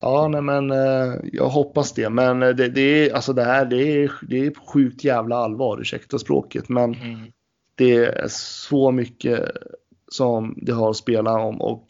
Ja, 0.00 0.28
nej, 0.28 0.42
men 0.42 0.70
eh, 0.70 1.14
jag 1.32 1.48
hoppas 1.48 1.92
det. 1.92 2.10
Men 2.10 2.42
eh, 2.42 2.48
det, 2.48 2.68
det, 2.68 2.80
är 2.80 3.14
alltså 3.14 3.32
det 3.32 3.44
här, 3.44 3.64
det 3.64 4.04
är, 4.04 4.12
det 4.22 4.46
är 4.46 4.52
sjukt 4.66 5.04
jävla 5.04 5.36
allvar, 5.36 5.80
ursäkta 5.80 6.18
språket. 6.18 6.68
Men 6.68 6.94
mm. 6.94 7.32
det 7.74 7.96
är 7.96 8.28
så 8.28 8.90
mycket 8.90 9.50
som 10.10 10.54
det 10.56 10.72
har 10.72 10.90
att 10.90 10.96
spela 10.96 11.38
om 11.38 11.60
och 11.60 11.86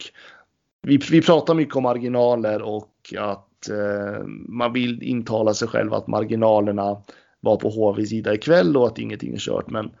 vi, 0.81 0.97
vi 1.11 1.21
pratar 1.21 1.53
mycket 1.53 1.75
om 1.75 1.83
marginaler 1.83 2.61
och 2.61 3.13
att 3.17 3.69
eh, 3.69 4.23
man 4.27 4.73
vill 4.73 5.03
intala 5.03 5.53
sig 5.53 5.67
själv 5.67 5.93
att 5.93 6.07
marginalerna 6.07 7.01
var 7.39 7.57
på 7.57 7.69
HVs 7.69 8.09
sida 8.09 8.33
ikväll 8.33 8.77
och 8.77 8.87
att 8.87 8.99
ingenting 8.99 9.33
är 9.33 9.39
kört. 9.39 9.69
Men 9.69 9.91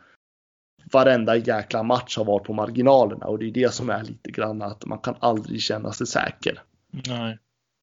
varenda 0.91 1.35
jäkla 1.35 1.83
match 1.83 2.17
har 2.17 2.25
varit 2.25 2.43
på 2.43 2.53
marginalerna 2.53 3.25
och 3.25 3.39
det 3.39 3.45
är 3.45 3.51
det 3.51 3.73
som 3.73 3.89
är 3.89 4.03
lite 4.03 4.31
grann 4.31 4.61
att 4.61 4.85
man 4.85 4.99
kan 4.99 5.15
aldrig 5.19 5.61
känna 5.61 5.91
sig 5.91 6.07
säker. 6.07 6.61
Nej. 7.07 7.37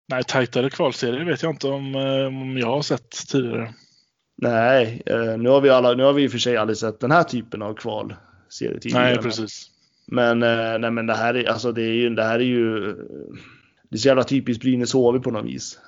Nej, 0.09 0.25
tajtare 0.25 0.71
kvalserier 0.71 1.25
vet 1.25 1.43
jag 1.43 1.53
inte 1.53 1.69
om, 1.69 1.95
eh, 1.95 2.27
om 2.27 2.59
jag 2.59 2.67
har 2.67 2.83
sett 2.83 3.11
tidigare. 3.29 3.75
Nej, 4.43 5.03
eh, 5.07 5.39
nu 5.39 5.49
har 5.49 5.61
vi 5.61 5.71
alla, 5.71 5.95
nu 5.95 6.03
har 6.03 6.13
vi 6.13 6.23
i 6.23 6.27
och 6.27 6.31
för 6.31 6.39
sig 6.39 6.57
aldrig 6.57 6.77
sett 6.77 7.01
den 7.01 7.11
här 7.11 7.23
typen 7.23 7.63
av 7.63 7.75
kvalserie 7.75 8.81
tidigare. 8.81 9.05
Nej, 9.05 9.19
precis. 9.19 9.71
Men, 10.07 10.43
eh, 10.43 10.79
nej, 10.79 10.91
men 10.91 11.07
det 11.07 11.15
här 11.15 11.35
är, 11.35 11.49
alltså 11.49 11.73
det 11.73 11.83
är 11.83 11.95
ju, 11.95 12.11
det 12.11 12.25
här 12.25 12.39
är 12.39 12.45
ju, 12.45 12.97
det 13.95 13.99
är 13.99 14.01
så 14.01 14.09
jävla 14.09 14.25
typiskt 14.25 14.63
Brynäs 14.63 14.93
HV 14.93 15.19
på 15.19 15.31
något 15.31 15.45
vis. 15.45 15.79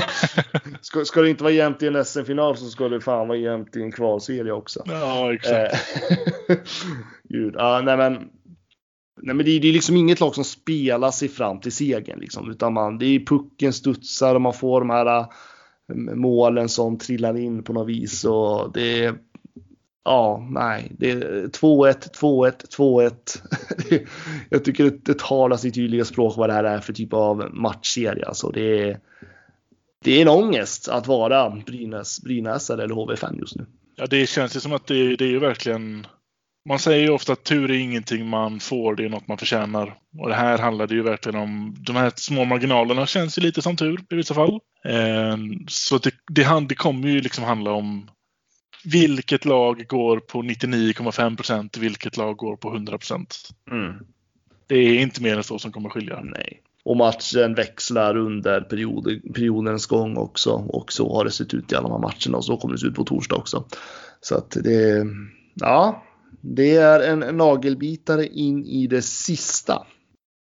ska, 0.80 1.04
ska 1.04 1.22
det 1.22 1.30
inte 1.30 1.44
vara 1.44 1.52
jämnt 1.52 1.82
i 1.82 1.86
en 1.86 2.04
SM-final 2.04 2.56
så 2.56 2.70
ska 2.70 2.88
det 2.88 3.00
fan 3.00 3.28
vara 3.28 3.38
jämnt 3.38 3.76
i 3.76 3.82
en 3.82 3.92
kvalserie 3.92 4.52
också. 4.52 4.82
Ja, 4.86 5.34
exakt. 5.34 5.76
Gud, 7.28 7.54
ja, 7.58 7.82
nej 7.84 7.96
men 7.96 8.12
Nej, 9.22 9.34
men 9.34 9.46
det 9.46 9.50
är, 9.50 9.60
det 9.60 9.68
är 9.68 9.72
liksom 9.72 9.96
inget 9.96 10.20
lag 10.20 10.34
som 10.34 10.44
spelar 10.44 11.10
sig 11.10 11.28
fram 11.28 11.60
till 11.60 11.72
segern 11.72 12.20
liksom, 12.20 12.50
utan 12.50 12.72
man, 12.72 12.98
det 12.98 13.06
är 13.06 13.26
pucken 13.26 13.72
studsar 13.72 14.34
och 14.34 14.42
man 14.42 14.54
får 14.54 14.80
de 14.80 14.90
här 14.90 15.18
äh, 15.18 15.26
målen 16.14 16.68
som 16.68 16.98
trillar 16.98 17.36
in 17.36 17.62
på 17.62 17.72
något 17.72 17.88
vis 17.88 18.24
och 18.24 18.72
det 18.72 19.04
är, 19.04 19.14
ja, 20.06 20.46
nej, 20.50 20.92
det 20.98 21.10
är 21.10 21.46
2-1, 21.46 22.10
2-1, 22.20 22.76
2-1. 22.76 24.02
Jag 24.50 24.64
tycker 24.64 24.84
det, 24.84 25.04
det 25.04 25.18
talar 25.18 25.56
sitt 25.56 25.74
tydliga 25.74 26.04
språk 26.04 26.36
vad 26.36 26.48
det 26.48 26.52
här 26.52 26.64
är 26.64 26.80
för 26.80 26.92
typ 26.92 27.12
av 27.12 27.50
matchserie. 27.52 28.26
Alltså 28.26 28.50
det 28.50 28.88
är, 28.88 29.00
det 30.04 30.18
är 30.18 30.22
en 30.22 30.28
ångest 30.28 30.88
att 30.88 31.06
vara 31.06 31.50
Brynäs, 31.50 32.22
Brynäsare 32.22 32.84
eller 32.84 32.94
HV5 32.94 33.38
just 33.38 33.56
nu. 33.56 33.66
Ja, 33.96 34.06
det 34.06 34.28
känns 34.28 34.56
ju 34.56 34.60
som 34.60 34.72
att 34.72 34.86
det, 34.86 35.16
det 35.16 35.24
är 35.24 35.28
ju 35.28 35.38
verkligen 35.38 36.06
man 36.68 36.78
säger 36.78 37.02
ju 37.02 37.10
ofta 37.10 37.32
att 37.32 37.44
tur 37.44 37.70
är 37.70 37.78
ingenting 37.78 38.28
man 38.28 38.60
får, 38.60 38.94
det 38.94 39.04
är 39.04 39.08
något 39.08 39.28
man 39.28 39.38
förtjänar. 39.38 39.94
Och 40.18 40.28
det 40.28 40.34
här 40.34 40.58
handlade 40.58 40.94
ju 40.94 41.02
verkligen 41.02 41.40
om, 41.40 41.76
de 41.78 41.96
här 41.96 42.12
små 42.16 42.44
marginalerna 42.44 43.06
känns 43.06 43.38
ju 43.38 43.42
lite 43.42 43.62
som 43.62 43.76
tur 43.76 44.04
i 44.10 44.14
vissa 44.14 44.34
fall. 44.34 44.60
Eh, 44.84 45.36
så 45.68 45.98
det, 45.98 46.14
det, 46.30 46.66
det 46.68 46.74
kommer 46.74 47.08
ju 47.08 47.20
liksom 47.20 47.44
handla 47.44 47.72
om 47.72 48.10
vilket 48.86 49.44
lag 49.44 49.86
går 49.88 50.18
på 50.18 50.42
99,5 50.42 51.36
procent, 51.36 51.76
vilket 51.76 52.16
lag 52.16 52.36
går 52.36 52.56
på 52.56 52.72
100 52.72 52.98
procent. 52.98 53.48
Mm. 53.70 53.94
Det 54.66 54.76
är 54.76 54.98
inte 54.98 55.22
mer 55.22 55.36
än 55.36 55.44
så 55.44 55.58
som 55.58 55.72
kommer 55.72 55.88
skilja. 55.88 56.20
Nej. 56.20 56.62
Och 56.84 56.96
matchen 56.96 57.54
växlar 57.54 58.16
under 58.16 58.60
period, 58.60 59.20
periodens 59.34 59.86
gång 59.86 60.16
också. 60.16 60.50
Och 60.50 60.92
så 60.92 61.16
har 61.16 61.24
det 61.24 61.30
sett 61.30 61.54
ut 61.54 61.72
i 61.72 61.74
alla 61.74 61.88
de 61.88 61.92
här 61.92 61.98
matcherna 61.98 62.36
och 62.36 62.44
så 62.44 62.56
kommer 62.56 62.74
det 62.74 62.80
se 62.80 62.86
ut 62.86 62.94
på 62.94 63.04
torsdag 63.04 63.36
också. 63.36 63.64
Så 64.20 64.34
att 64.34 64.50
det, 64.50 65.06
ja, 65.54 66.02
det 66.40 66.76
är 66.76 67.00
en 67.00 67.36
nagelbitare 67.36 68.26
in 68.26 68.64
i 68.64 68.86
det 68.86 69.02
sista. 69.02 69.86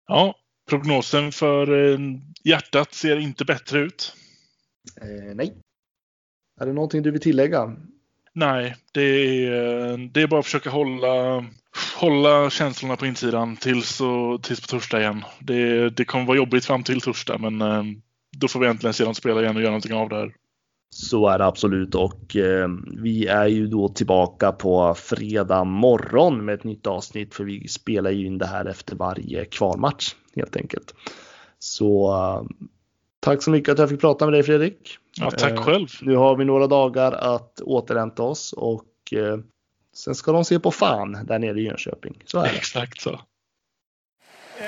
Ja, 0.07 0.35
prognosen 0.69 1.31
för 1.31 1.91
eh, 1.91 1.99
hjärtat 2.43 2.93
ser 2.93 3.17
inte 3.17 3.45
bättre 3.45 3.79
ut. 3.79 4.13
Eh, 5.01 5.35
nej. 5.35 5.53
Är 6.61 6.65
det 6.65 6.73
någonting 6.73 7.01
du 7.01 7.11
vill 7.11 7.21
tillägga? 7.21 7.75
Nej, 8.37 8.75
det 8.91 9.01
är, 9.01 9.97
det 10.13 10.21
är 10.21 10.27
bara 10.27 10.39
att 10.39 10.45
försöka 10.45 10.69
hålla, 10.69 11.45
hålla 11.95 12.49
känslorna 12.49 12.95
på 12.95 13.05
insidan 13.05 13.55
tills, 13.55 14.01
och, 14.01 14.43
tills 14.43 14.61
på 14.61 14.67
torsdag 14.67 14.99
igen. 14.99 15.23
Det, 15.39 15.89
det 15.89 16.05
kommer 16.05 16.25
vara 16.25 16.37
jobbigt 16.37 16.65
fram 16.65 16.83
till 16.83 17.01
torsdag, 17.01 17.37
men 17.37 17.61
eh, 17.61 17.83
då 18.37 18.47
får 18.47 18.59
vi 18.59 18.67
äntligen 18.67 18.93
se 18.93 19.03
dem 19.03 19.15
spela 19.15 19.41
igen 19.41 19.55
och 19.55 19.61
göra 19.61 19.71
någonting 19.71 19.93
av 19.93 20.09
det 20.09 20.15
här. 20.15 20.33
Så 20.89 21.27
är 21.27 21.37
det 21.37 21.45
absolut 21.45 21.95
och 21.95 22.35
eh, 22.35 22.69
vi 23.01 23.27
är 23.27 23.47
ju 23.47 23.67
då 23.67 23.89
tillbaka 23.89 24.51
på 24.51 24.95
fredag 24.97 25.63
morgon 25.63 26.45
med 26.45 26.55
ett 26.55 26.63
nytt 26.63 26.87
avsnitt 26.87 27.35
för 27.35 27.43
vi 27.43 27.67
spelar 27.67 28.11
ju 28.11 28.25
in 28.25 28.37
det 28.37 28.47
här 28.47 28.65
efter 28.65 28.95
varje 28.95 29.45
kvalmatch 29.45 30.15
helt 30.35 30.55
enkelt. 30.55 30.93
Så 31.59 32.13
eh, 32.13 32.67
tack 33.29 33.43
så 33.43 33.51
mycket 33.51 33.71
att 33.71 33.79
jag 33.79 33.89
fick 33.89 34.01
prata 34.01 34.25
med 34.25 34.33
dig 34.33 34.43
Fredrik. 34.43 34.97
Ja, 35.19 35.31
tack 35.31 35.51
eh, 35.51 35.63
själv. 35.63 35.87
Nu 36.01 36.15
har 36.15 36.35
vi 36.35 36.45
några 36.45 36.67
dagar 36.67 37.11
att 37.11 37.61
återhämta 37.61 38.23
oss 38.23 38.53
och 38.53 38.85
eh, 39.11 39.37
sen 39.95 40.15
ska 40.15 40.31
de 40.31 40.45
se 40.45 40.59
på 40.59 40.71
fan 40.71 41.17
där 41.23 41.39
nere 41.39 41.59
i 41.59 41.63
Jönköping. 41.63 42.23
Så 42.25 42.39
är 42.39 42.43
det. 42.43 42.49
Exakt 42.49 43.01
så. 43.01 43.09
Eh, 43.09 43.19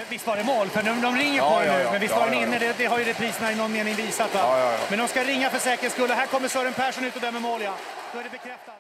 visst 0.10 0.28
var 0.28 0.36
det 0.38 0.44
mål? 0.44 0.68
För 0.68 0.84
de, 0.84 1.02
de 1.02 1.16
ringer 1.16 1.38
ja, 1.38 1.60
på 1.60 1.66
ja, 1.66 1.78
nu. 1.78 1.84
Ja, 1.84 1.92
men 1.92 2.02
visst 2.02 2.16
var 2.16 2.26
den 2.26 2.34
inne? 2.34 2.60
Det, 2.60 2.76
det, 2.78 2.86
har 2.86 3.00
ju 3.00 3.06
repriserna 3.06 3.52
i 3.52 3.56
någon 3.56 3.72
mening 3.72 3.96
visat. 3.96 4.36
Va? 4.36 4.74
Men 4.90 5.00
de 5.00 5.08
ska 5.08 5.24
ringa 5.24 5.50
för 5.50 5.60
säkerhets 5.60 5.96
skull. 5.96 6.10
Här 6.10 6.28
kommer 6.28 6.48
Sören 6.48 6.74
Persson 6.74 7.04
ut 7.06 7.16
och 7.16 7.22
dömer 7.22 7.40
mål, 7.40 7.62
ja. 7.62 7.76
Då 8.14 8.20
är 8.20 8.24
det 8.24 8.30
bekräftat. 8.30 8.80